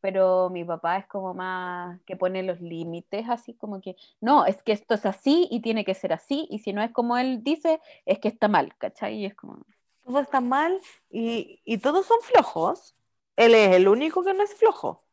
[0.00, 4.62] pero mi papá es como más que pone los límites, así como que, no, es
[4.62, 7.44] que esto es así y tiene que ser así, y si no es como él
[7.44, 9.16] dice, es que está mal, ¿cachai?
[9.16, 9.64] Y es como,
[10.04, 10.80] Todo está mal
[11.10, 12.94] y, y todos son flojos.
[13.36, 15.07] Él es el único que no es flojo.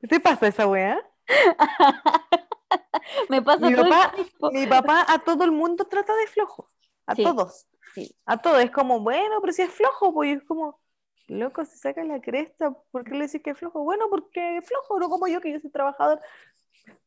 [0.00, 0.98] ¿Qué te pasa esa weá?
[3.28, 4.50] me pasa Mi todo el papá, tiempo.
[4.52, 6.68] mi papá a todo el mundo trata de flojo.
[7.06, 7.24] A Sí.
[7.24, 7.66] todos.
[7.94, 8.16] Sí.
[8.26, 8.62] A todos.
[8.62, 10.80] Es como, bueno, pero si es flojo, pues es como,
[11.28, 12.72] loco, se saca la cresta.
[12.90, 13.82] ¿Por qué le decís que es flojo?
[13.84, 16.20] Bueno, porque es flojo, no como yo, que yo soy trabajador.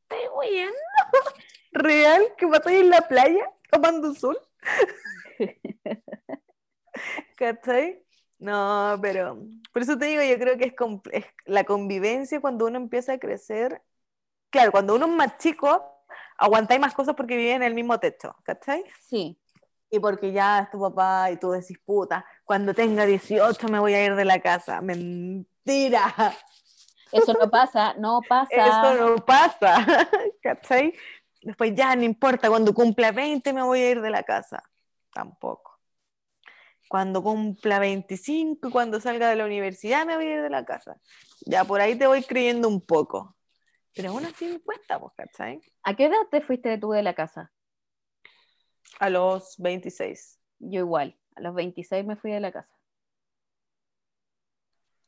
[0.10, 0.78] Estoy huyendo.
[1.72, 2.34] ¿Real?
[2.38, 4.38] ¿Que matáis en la playa tomando sol?
[7.36, 8.04] ¿Cachai?
[8.44, 9.38] No, pero
[9.72, 10.74] por eso te digo, yo creo que es,
[11.12, 13.82] es la convivencia cuando uno empieza a crecer.
[14.50, 15.82] Claro, cuando uno es más chico,
[16.38, 18.84] aguantáis más cosas porque viven en el mismo techo, ¿cachai?
[19.10, 19.40] Sí,
[19.90, 23.94] Y porque ya es tu papá y tú decís, puta, cuando tenga 18 me voy
[23.94, 24.82] a ir de la casa.
[24.82, 26.14] Mentira,
[27.14, 28.50] eso no pasa, no pasa.
[28.56, 29.76] eso no pasa,
[30.44, 30.94] ¿cachai?
[31.42, 34.64] Después ya no importa, cuando cumpla 20 me voy a ir de la casa.
[35.14, 35.73] Tampoco.
[36.94, 40.64] Cuando cumpla 25 y cuando salga de la universidad me voy a ir de la
[40.64, 41.02] casa.
[41.44, 43.36] Ya por ahí te voy creyendo un poco.
[43.96, 45.60] Pero aún así me cuesta, pues, ¿cachai?
[45.82, 47.52] ¿A qué edad te fuiste tú de la casa?
[49.00, 50.40] A los 26.
[50.60, 52.70] Yo igual, a los 26 me fui de la casa.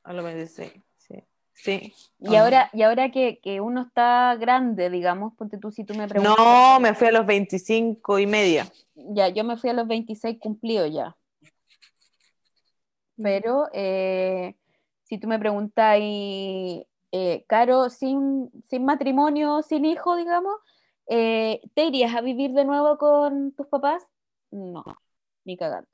[0.06, 1.24] A los 26, sí.
[1.54, 1.94] Sí.
[2.18, 6.08] Y ahora, y ahora que, que uno está grande, digamos, ponte tú si tú me
[6.08, 6.36] preguntas.
[6.36, 8.66] No, me fui a los 25 y media.
[8.96, 11.16] Ya, yo me fui a los 26 cumplido ya.
[13.22, 14.56] Pero eh,
[15.04, 20.56] si tú me preguntas, eh, Caro, sin, sin matrimonio, sin hijo, digamos,
[21.08, 24.04] eh, ¿te irías a vivir de nuevo con tus papás?
[24.52, 24.84] No,
[25.44, 25.88] ni cagando.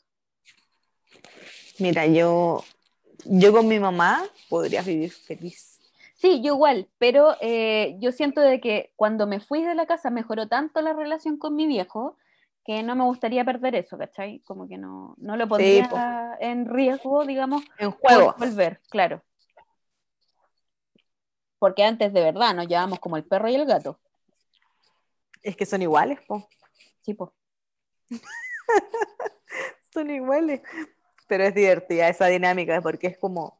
[1.79, 2.63] Mira, yo,
[3.25, 5.79] yo con mi mamá podría vivir feliz.
[6.15, 10.11] Sí, yo igual, pero eh, yo siento de que cuando me fui de la casa
[10.11, 12.15] mejoró tanto la relación con mi viejo
[12.63, 14.39] que no me gustaría perder eso, ¿cachai?
[14.41, 18.35] Como que no, no lo pondría en riesgo, digamos, en juego.
[18.37, 19.23] Volver, claro.
[21.57, 23.99] Porque antes de verdad nos llevamos como el perro y el gato.
[25.41, 26.47] Es que son iguales, po.
[27.01, 27.33] Sí, po.
[29.93, 30.61] son iguales.
[31.27, 33.59] Pero es divertida esa dinámica, porque es como,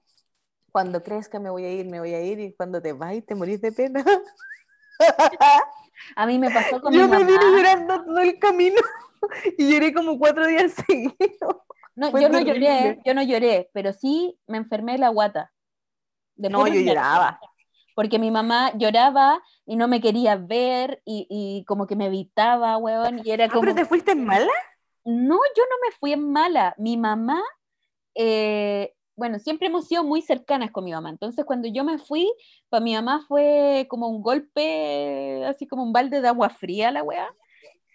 [0.71, 3.13] cuando crees que me voy a ir, me voy a ir, y cuando te vas
[3.13, 4.03] y te morís de pena.
[6.15, 7.19] A mí me pasó con Yo mi mamá.
[7.19, 8.75] me vine llorando todo el camino
[9.57, 11.57] y lloré como cuatro días seguidos.
[11.95, 15.51] No, yo no lloré, yo no lloré, pero sí me enfermé la guata.
[16.37, 17.39] no, yo lloraba.
[17.93, 22.77] Porque mi mamá lloraba y no me quería ver y, y como que me evitaba,
[22.77, 23.21] weón.
[23.23, 23.59] Y era como...
[23.59, 24.51] Ah, ¿Pero te fuiste en mala?
[25.03, 26.73] No, yo no me fui en mala.
[26.77, 27.41] Mi mamá
[28.15, 31.09] eh, bueno, siempre hemos sido muy cercanas con mi mamá.
[31.09, 32.31] Entonces, cuando yo me fui,
[32.69, 37.03] para mi mamá fue como un golpe, así como un balde de agua fría la
[37.03, 37.29] weá.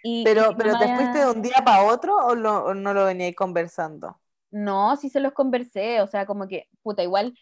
[0.03, 4.21] Y, pero, pero ¿te fuiste de un día para otro o, no lo veníais conversando?
[4.51, 7.37] No, sí se los conversé, o sea, como que, puta, igual,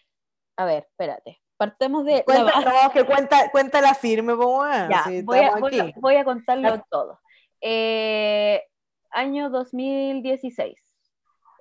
[0.56, 2.24] a ver, espérate, partemos de...
[2.24, 5.56] Cuenta, no, que cuenta, cuenta la firme, pues, ya, voy, a,
[6.00, 7.20] voy, a, contarlo todo.
[7.60, 8.62] Eh,
[9.10, 10.83] año 2016.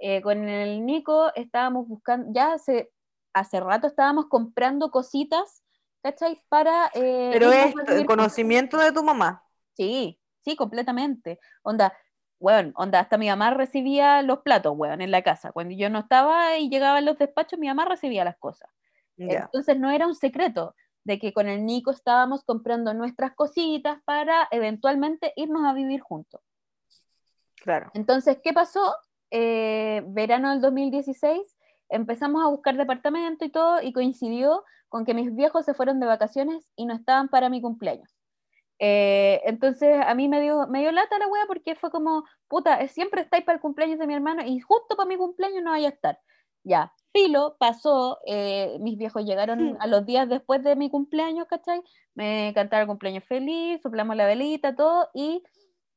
[0.05, 2.91] Eh, con el Nico estábamos buscando, ya hace,
[3.31, 5.63] hace rato estábamos comprando cositas,
[6.01, 6.37] ¿cachai?
[6.49, 6.87] Para...
[6.93, 9.45] Eh, Pero es el conocimiento de tu mamá.
[9.77, 11.39] Sí, sí, completamente.
[11.61, 11.97] Onda,
[12.37, 15.53] bueno, onda, hasta mi mamá recibía los platos, weón, en la casa.
[15.53, 18.69] Cuando yo no estaba y llegaba en los despachos, mi mamá recibía las cosas.
[19.15, 20.75] Entonces no era un secreto
[21.05, 26.41] de que con el Nico estábamos comprando nuestras cositas para eventualmente irnos a vivir juntos.
[27.55, 27.89] Claro.
[27.93, 28.93] Entonces, ¿qué pasó?
[29.35, 31.57] Eh, verano del 2016,
[31.89, 36.05] empezamos a buscar departamento y todo, y coincidió con que mis viejos se fueron de
[36.05, 38.15] vacaciones y no estaban para mi cumpleaños.
[38.77, 42.87] Eh, entonces a mí me dio, me dio lata la wea porque fue como, puta,
[42.87, 45.87] siempre estáis para el cumpleaños de mi hermano y justo para mi cumpleaños no vaya
[45.87, 46.19] a estar.
[46.63, 51.81] Ya, filo, pasó, eh, mis viejos llegaron a los días después de mi cumpleaños, ¿cachai?
[52.13, 55.41] Me cantaron cumpleaños feliz, soplamos la velita, todo, y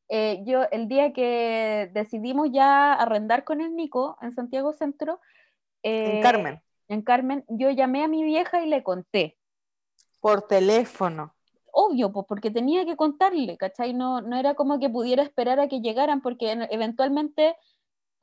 [0.09, 5.21] eh, yo el día que decidimos ya arrendar con el Nico en Santiago Centro,
[5.83, 6.55] en Carmen.
[6.55, 9.37] Eh, en Carmen, yo llamé a mi vieja y le conté.
[10.21, 11.35] Por teléfono.
[11.73, 13.93] Obvio, pues porque tenía que contarle, ¿cachai?
[13.93, 17.57] No, no era como que pudiera esperar a que llegaran, porque eventualmente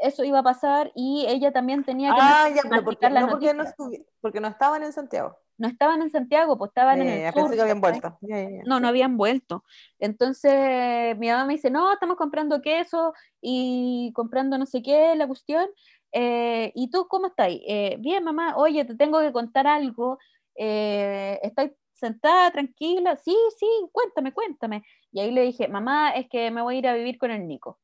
[0.03, 2.19] eso iba a pasar y ella también tenía que...
[2.21, 3.63] Ah, ya, pero porque, no, porque, no
[4.21, 7.53] porque no estaban en Santiago no estaban en Santiago, pues estaban en el sur.
[7.53, 8.17] que habían vuelto.
[8.65, 9.63] no, no habían vuelto.
[9.99, 15.27] Entonces mi mamá me dice, no, estamos comprando queso y comprando no sé qué, la
[15.27, 15.67] cuestión.
[16.11, 17.49] Eh, ¿Y tú cómo estás?
[17.49, 20.19] Eh, bien, mamá, oye, te tengo que contar algo.
[20.55, 23.15] Eh, ¿Estás sentada, tranquila?
[23.15, 24.83] Sí, sí, cuéntame, cuéntame.
[25.11, 27.47] Y ahí le dije, mamá, es que me voy a ir a vivir con el
[27.47, 27.79] Nico.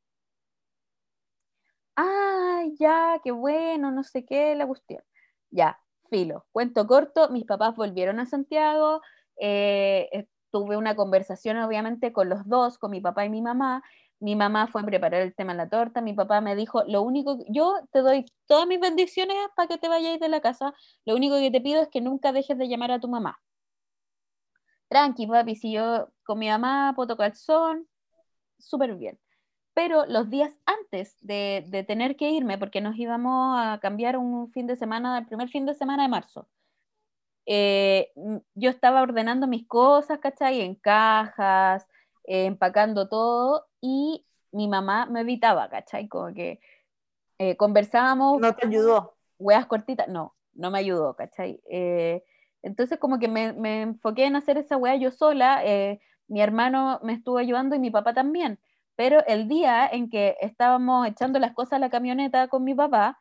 [2.01, 5.03] Ah, ya, qué bueno, no sé qué, la cuestión.
[5.51, 5.79] Ya,
[6.09, 9.01] filo, cuento corto, mis papás volvieron a Santiago,
[9.37, 13.83] eh, eh, tuve una conversación obviamente con los dos, con mi papá y mi mamá.
[14.19, 17.01] Mi mamá fue a preparar el tema en la torta, mi papá me dijo, lo
[17.01, 20.73] único, yo te doy todas mis bendiciones para que te vayáis de la casa,
[21.05, 23.39] lo único que te pido es que nunca dejes de llamar a tu mamá.
[24.89, 27.87] Tranqui, papi, si yo con mi mamá, poto calzón,
[28.57, 29.19] súper bien
[29.79, 34.67] pero los días antes de, tener que irme, porque nos íbamos a cambiar un fin
[34.67, 36.49] de semana, el primer fin de semana de marzo,
[37.45, 38.11] eh,
[38.55, 40.59] yo estaba ordenando mis cosas, ¿cachai?
[40.59, 41.87] En cajas,
[42.25, 46.09] eh, empacando todo, y mi mamá me evitaba, ¿cachai?
[46.09, 46.59] Como que
[47.37, 48.41] eh, conversábamos.
[48.41, 49.15] ¿No te ayudó?
[49.37, 51.61] Hueas cortitas, no, no me ayudó, ¿cachai?
[52.61, 55.63] entonces como que me, me, enfoqué en hacer esa hueá yo sola,
[56.27, 58.59] mi hermano me estuvo ayudando y mi papá también
[58.99, 63.17] pero el día en que estábamos echando las cosas a la camioneta con mi papá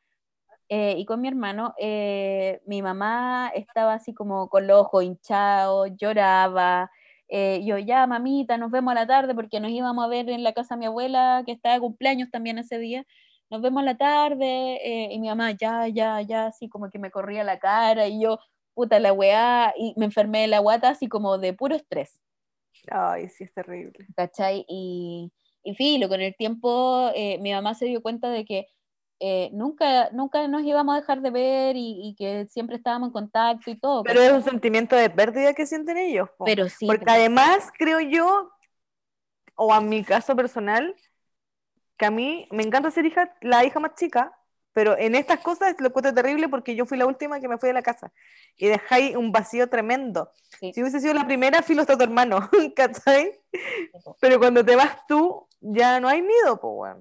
[0.69, 5.91] eh, y con mi hermano, eh, mi mamá estaba así como con los ojos hinchados,
[5.97, 6.91] lloraba.
[7.29, 10.43] Eh, yo, ya, mamita, nos vemos a la tarde porque nos íbamos a ver en
[10.43, 13.07] la casa de mi abuela, que estaba de cumpleaños también ese día.
[13.49, 14.81] Nos vemos a la tarde.
[15.13, 18.41] y mi mamá, ya, ya, ya, así como que me corría la cara y yo,
[18.75, 22.21] puta la weá, y me enfermé de la guata así como de puro estrés.
[22.91, 24.07] Ay, sí, es terrible.
[24.17, 24.65] ¿Cachai?
[24.69, 25.33] Y,
[25.69, 28.67] y filo, con el tiempo eh, mi mamá se dio cuenta de que
[29.21, 33.71] eh, nunca, nunca nos íbamos a dejar de ver y, que siempre estábamos en contacto
[33.71, 34.05] y todo.
[34.05, 36.29] Pero es un sentimiento de pérdida que sienten ellos.
[36.45, 36.87] Pero sí.
[36.87, 38.51] Porque además creo yo,
[39.57, 40.95] o a mi caso personal,
[41.97, 44.33] que a mí me encanta ser hija, la hija más chica,
[44.73, 47.67] pero en estas cosas lo encuentro terrible porque yo fui la última que me fui
[47.69, 48.13] de la casa
[48.57, 50.31] y dejáis un vacío tremendo.
[50.61, 50.73] Sí.
[50.73, 53.41] Si hubiese sido la primera, filo está tu hermano, ¿cachai?
[54.21, 56.97] Pero cuando te vas tú, ya no hay nido, pues.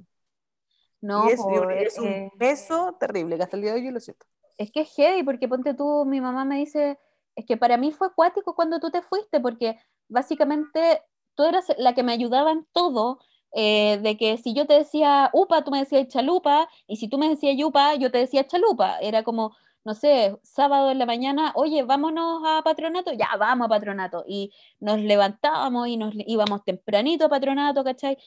[1.02, 3.92] No, y es, es un eh, peso terrible, que hasta el día de hoy yo
[3.92, 4.26] lo siento.
[4.58, 6.98] es que es heavy, porque ponte tú, mi mamá me dice,
[7.36, 9.78] es que para mí fue acuático cuando tú te fuiste, porque
[10.10, 11.02] básicamente
[11.36, 13.20] tú eras la que me ayudaba en todo,
[13.54, 17.18] eh, de que si yo te decía upa, tú me decías chalupa, y si tú
[17.18, 18.98] me decías yupa, yo te decía chalupa.
[19.00, 19.56] Era como,
[19.86, 24.24] no sé, sábado en la mañana, oye, vámonos a patronato, ya vamos a patronato.
[24.28, 28.18] Y nos levantábamos y nos íbamos tempranito a patronato, ¿cachai?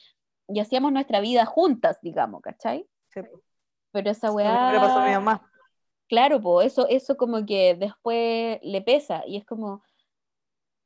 [0.53, 2.87] Y hacíamos nuestra vida juntas, digamos, ¿cachai?
[3.09, 3.41] Sí, po.
[3.91, 4.71] Pero esa weá...
[4.71, 5.51] le pasó a mi mamá.
[6.07, 9.81] Claro, pues eso, eso como que después le pesa y es como,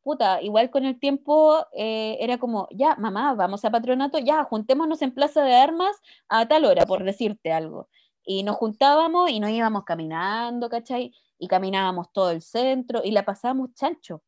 [0.03, 5.01] puta, igual con el tiempo eh, era como, ya, mamá, vamos a patronato, ya, juntémonos
[5.01, 5.99] en Plaza de Armas
[6.29, 7.89] a tal hora, por decirte algo.
[8.23, 11.11] Y nos juntábamos y nos íbamos caminando, ¿cachai?
[11.39, 14.21] Y caminábamos todo el centro y la pasábamos chancho.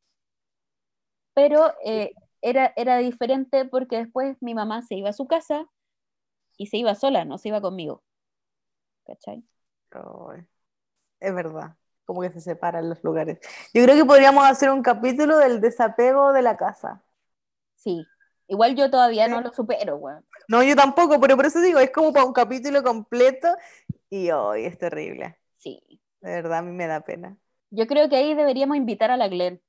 [1.36, 2.14] Pero eh,
[2.50, 5.66] era, era diferente porque después mi mamá se iba a su casa
[6.58, 8.04] y se iba sola, no se iba conmigo.
[9.06, 9.44] ¿Cachai?
[11.20, 11.76] Es verdad,
[12.06, 13.40] como que se separan los lugares.
[13.74, 17.04] Yo creo que podríamos hacer un capítulo del desapego de la casa.
[17.76, 18.06] Sí.
[18.48, 19.32] Igual yo todavía Sí.
[19.32, 20.26] no lo supero, weón.
[20.48, 23.50] No, yo tampoco, pero por eso digo, es como para un capítulo completo
[24.10, 25.38] y hoy es terrible.
[25.58, 25.82] Sí.
[26.22, 27.38] De verdad, a mí me da pena.
[27.70, 29.62] Yo creo que ahí deberíamos invitar a la Glenn.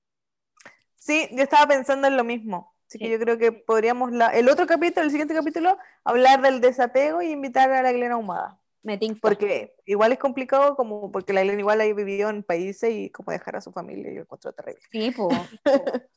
[0.98, 2.74] Sí, yo estaba pensando en lo mismo.
[2.88, 6.60] Así que yo creo que podríamos, la- el otro capítulo, el siguiente capítulo, hablar del
[6.60, 8.58] desapego y invitar a la Glena Ahumada.
[8.82, 8.98] Me.
[9.20, 13.32] Porque igual es complicado, como porque la Glena igual ha vivido en países y como
[13.32, 14.80] dejar a su familia, yo encuentro terrible.
[14.90, 15.28] Sí, po.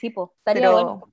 [0.00, 0.34] Sí, po.
[0.38, 1.12] Estaría Pero bueno.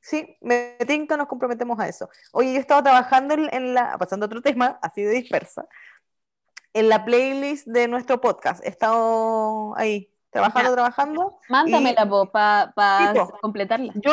[0.00, 2.10] sí, me tinca, nos comprometemos a eso.
[2.32, 5.66] Oye, yo estaba trabajando en, en la, pasando a otro tema, así de dispersa,
[6.74, 8.62] en la playlist de nuestro podcast.
[8.64, 11.38] He estado ahí, trabajando, trabajando.
[11.48, 12.72] Mándamela, po, para
[13.12, 13.38] Sí, po.
[13.40, 13.92] completarla.
[13.96, 14.12] Yo,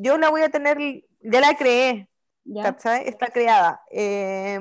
[0.00, 0.78] yo la voy a tener,
[1.20, 2.08] ya la creé,
[2.44, 2.62] ¿ya?
[2.62, 3.06] ¿cachai?
[3.08, 3.82] Está creada.
[3.90, 4.58] Eh,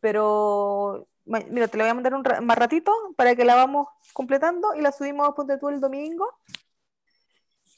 [0.00, 3.86] pero, mira, te la voy a mandar un ra- más ratito para que la vamos
[4.12, 6.28] completando y la subimos, ponte tú, el domingo,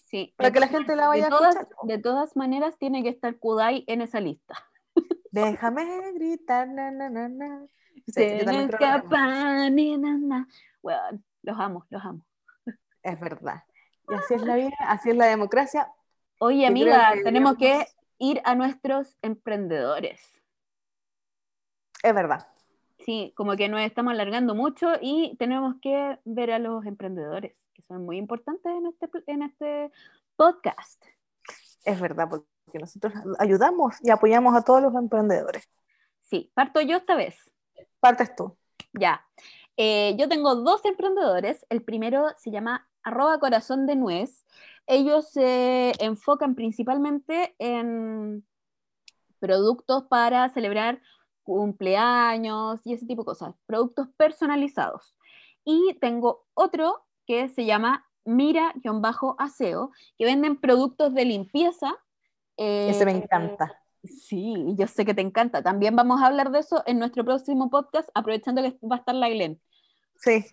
[0.07, 0.33] Sí.
[0.37, 1.77] para que la gente la vaya de a todas, escuchar.
[1.87, 4.55] de todas maneras, tiene que estar Kudai en esa lista.
[5.31, 7.66] Déjame gritar, na, na, na, na.
[8.07, 8.66] Sí, Se me
[9.99, 10.49] na, na.
[10.83, 12.27] Weón, los amo, los amo.
[13.03, 13.63] Es verdad.
[14.09, 15.89] Y así es la vida, así es la democracia.
[16.41, 17.87] Oye, amiga, que tenemos que
[18.19, 20.21] ir a nuestros emprendedores.
[22.03, 22.47] Es verdad.
[23.05, 27.83] Sí, como que nos estamos alargando mucho y tenemos que ver a los emprendedores, que
[27.83, 29.91] son muy importantes en este, en este
[30.37, 31.05] podcast.
[31.85, 35.69] Es verdad, porque nosotros ayudamos y apoyamos a todos los emprendedores.
[36.23, 37.37] Sí, parto yo esta vez.
[38.01, 38.57] Partes tú.
[38.93, 39.27] Ya.
[39.77, 41.66] Eh, yo tengo dos emprendedores.
[41.68, 44.47] El primero se llama arroba corazón de nuez.
[44.87, 48.45] Ellos se enfocan principalmente en
[49.39, 51.01] productos para celebrar
[51.43, 55.14] cumpleaños y ese tipo de cosas, productos personalizados.
[55.64, 61.95] Y tengo otro que se llama Mira-Aseo, que venden productos de limpieza.
[62.57, 63.84] Ese me eh, encanta.
[64.05, 65.63] Sí, yo sé que te encanta.
[65.63, 69.15] También vamos a hablar de eso en nuestro próximo podcast, aprovechando que va a estar
[69.15, 69.61] la Glen.
[70.17, 70.45] Sí,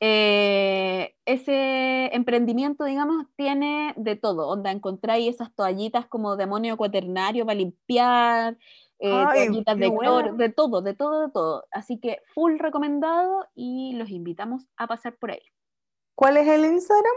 [0.00, 4.48] Eh, ese emprendimiento, digamos, tiene de todo.
[4.48, 8.56] Onda, encontráis esas toallitas como demonio cuaternario para limpiar,
[8.98, 10.12] eh, Ay, toallitas de buena.
[10.12, 11.66] cloro, de todo, de todo, de todo.
[11.70, 15.42] Así que full recomendado y los invitamos a pasar por ahí.
[16.14, 17.14] ¿Cuál es el Instagram?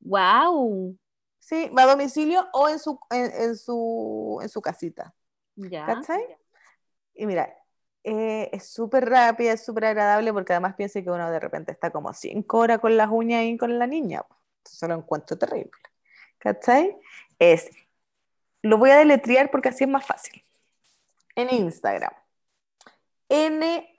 [0.00, 0.96] Wow.
[1.38, 5.14] Sí, va a domicilio o en su, en, en su, en su casita.
[5.56, 5.84] Ya.
[5.84, 6.22] ¿Cachai?
[7.14, 7.52] Y mira,
[8.02, 11.90] eh, es súper rápida, es súper agradable porque además piensa que uno de repente está
[11.90, 14.22] como cinco horas con las uñas y con la niña.
[14.58, 15.70] Entonces lo encuentro terrible.
[16.38, 16.96] ¿Cachai?
[17.38, 17.70] Es,
[18.62, 20.42] lo voy a deletrear porque así es más fácil.
[21.34, 22.12] En Instagram.
[23.28, 23.90] N-A-I-L-S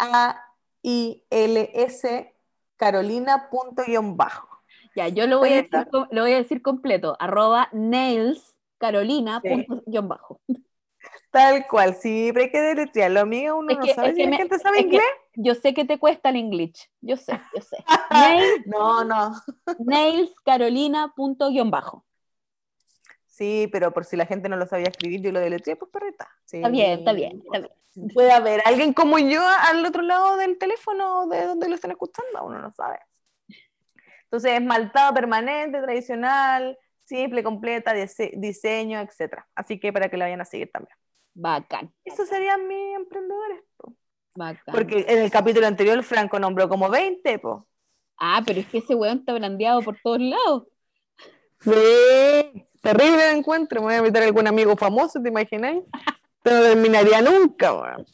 [2.77, 4.47] carolina.bajo.
[4.95, 7.15] Ya, yo lo voy, a decir, lo voy a decir completo.
[7.19, 10.41] Arroba nails carolina punto guion bajo.
[11.31, 13.53] Tal cual, sí, pero hay que deletrearlo, amiga.
[13.53, 15.01] Uno Es no que- sabe si la me- gente sabe inglés.
[15.35, 16.89] Yo sé que te cuesta el English.
[16.99, 17.77] Yo sé, yo sé.
[18.11, 19.33] Nails, No, no.
[19.79, 22.05] nails carolina punto guion bajo.
[23.27, 26.29] Sí, pero por si la gente no lo sabía escribir, yo lo deletreé, pues perrita.
[26.45, 26.57] Sí.
[26.57, 28.09] Está bien, está bien, está bien.
[28.13, 32.43] Puede haber alguien como yo al otro lado del teléfono de donde lo están escuchando,
[32.45, 32.99] uno no sabe.
[34.25, 39.47] Entonces, esmaltado permanente, tradicional, simple, completa, dise- diseño, etcétera.
[39.55, 40.95] Así que para que la vayan a seguir también.
[41.33, 43.61] Bacán, Esos serían mis emprendedores.
[43.77, 43.93] po.
[44.35, 44.73] bacán.
[44.73, 47.67] Porque en el capítulo anterior Franco nombró como 20, po.
[48.17, 50.67] Ah, pero es que ese weón está brandeado por todos lados.
[51.61, 53.81] Sí, terrible el encuentro.
[53.81, 55.83] Me voy a invitar a algún amigo famoso, ¿te imagináis?
[56.43, 58.05] Pero no terminaría nunca, weón.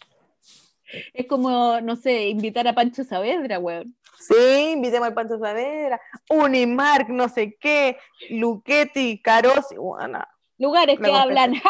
[1.13, 3.95] Es como, no sé, invitar a Pancho Saavedra, weón.
[4.19, 5.99] Sí, invitemos al Pancho Saavedra,
[6.29, 7.97] Unimark, no sé qué,
[8.29, 10.23] Luchetti, Carosi, bueno,
[10.57, 11.53] Lugares que hablan.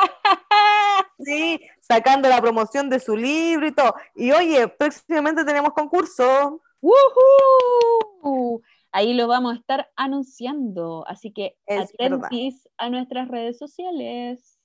[1.19, 3.93] sí, sacando la promoción de su libro y todo.
[4.15, 6.61] Y oye, próximamente tenemos concurso.
[6.81, 8.61] ¡Woohoo!
[8.91, 11.05] Ahí lo vamos a estar anunciando.
[11.07, 12.25] Así que Es verdad.
[12.25, 14.59] atentis a nuestras redes sociales.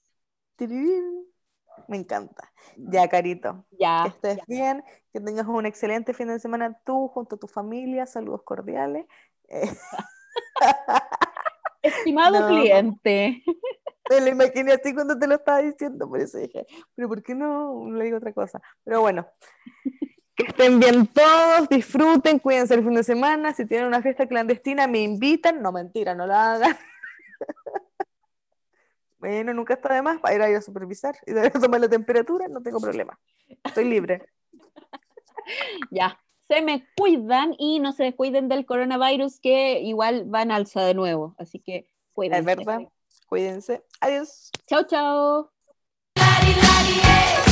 [1.88, 2.52] Me encanta.
[2.76, 4.04] Ya, Carito, que Ya.
[4.06, 8.42] estés bien, que tengas un excelente fin de semana tú junto a tu familia, saludos
[8.44, 9.06] cordiales.
[9.48, 9.70] Eh,
[11.82, 12.48] Estimado No.
[12.48, 13.42] cliente.
[14.10, 17.34] Me lo imaginé así cuando te lo estaba diciendo, por eso dije, pero ¿por qué
[17.34, 18.60] no le digo otra cosa?
[18.84, 19.26] Pero bueno,
[20.34, 24.86] que estén bien todos, disfruten, cuídense el fin de semana, si tienen una fiesta clandestina
[24.86, 26.76] me invitan, no mentira, no la hagan.
[29.18, 31.88] Bueno, nunca está de más para ir a, ir a supervisar y de tomar la
[31.88, 33.16] temperatura, no tengo problema.
[33.64, 34.26] Estoy libre.
[35.92, 36.20] Ya.
[36.48, 41.36] Se me cuidan y no se descuiden del coronavirus que igual van alza de nuevo.
[41.38, 42.40] Así que cuídense.
[42.40, 42.80] Es verdad.
[43.32, 43.82] Cuídense.
[43.98, 44.50] Adiós.
[44.68, 45.50] Chao, chao.
[46.18, 47.51] Lari, lari, eh.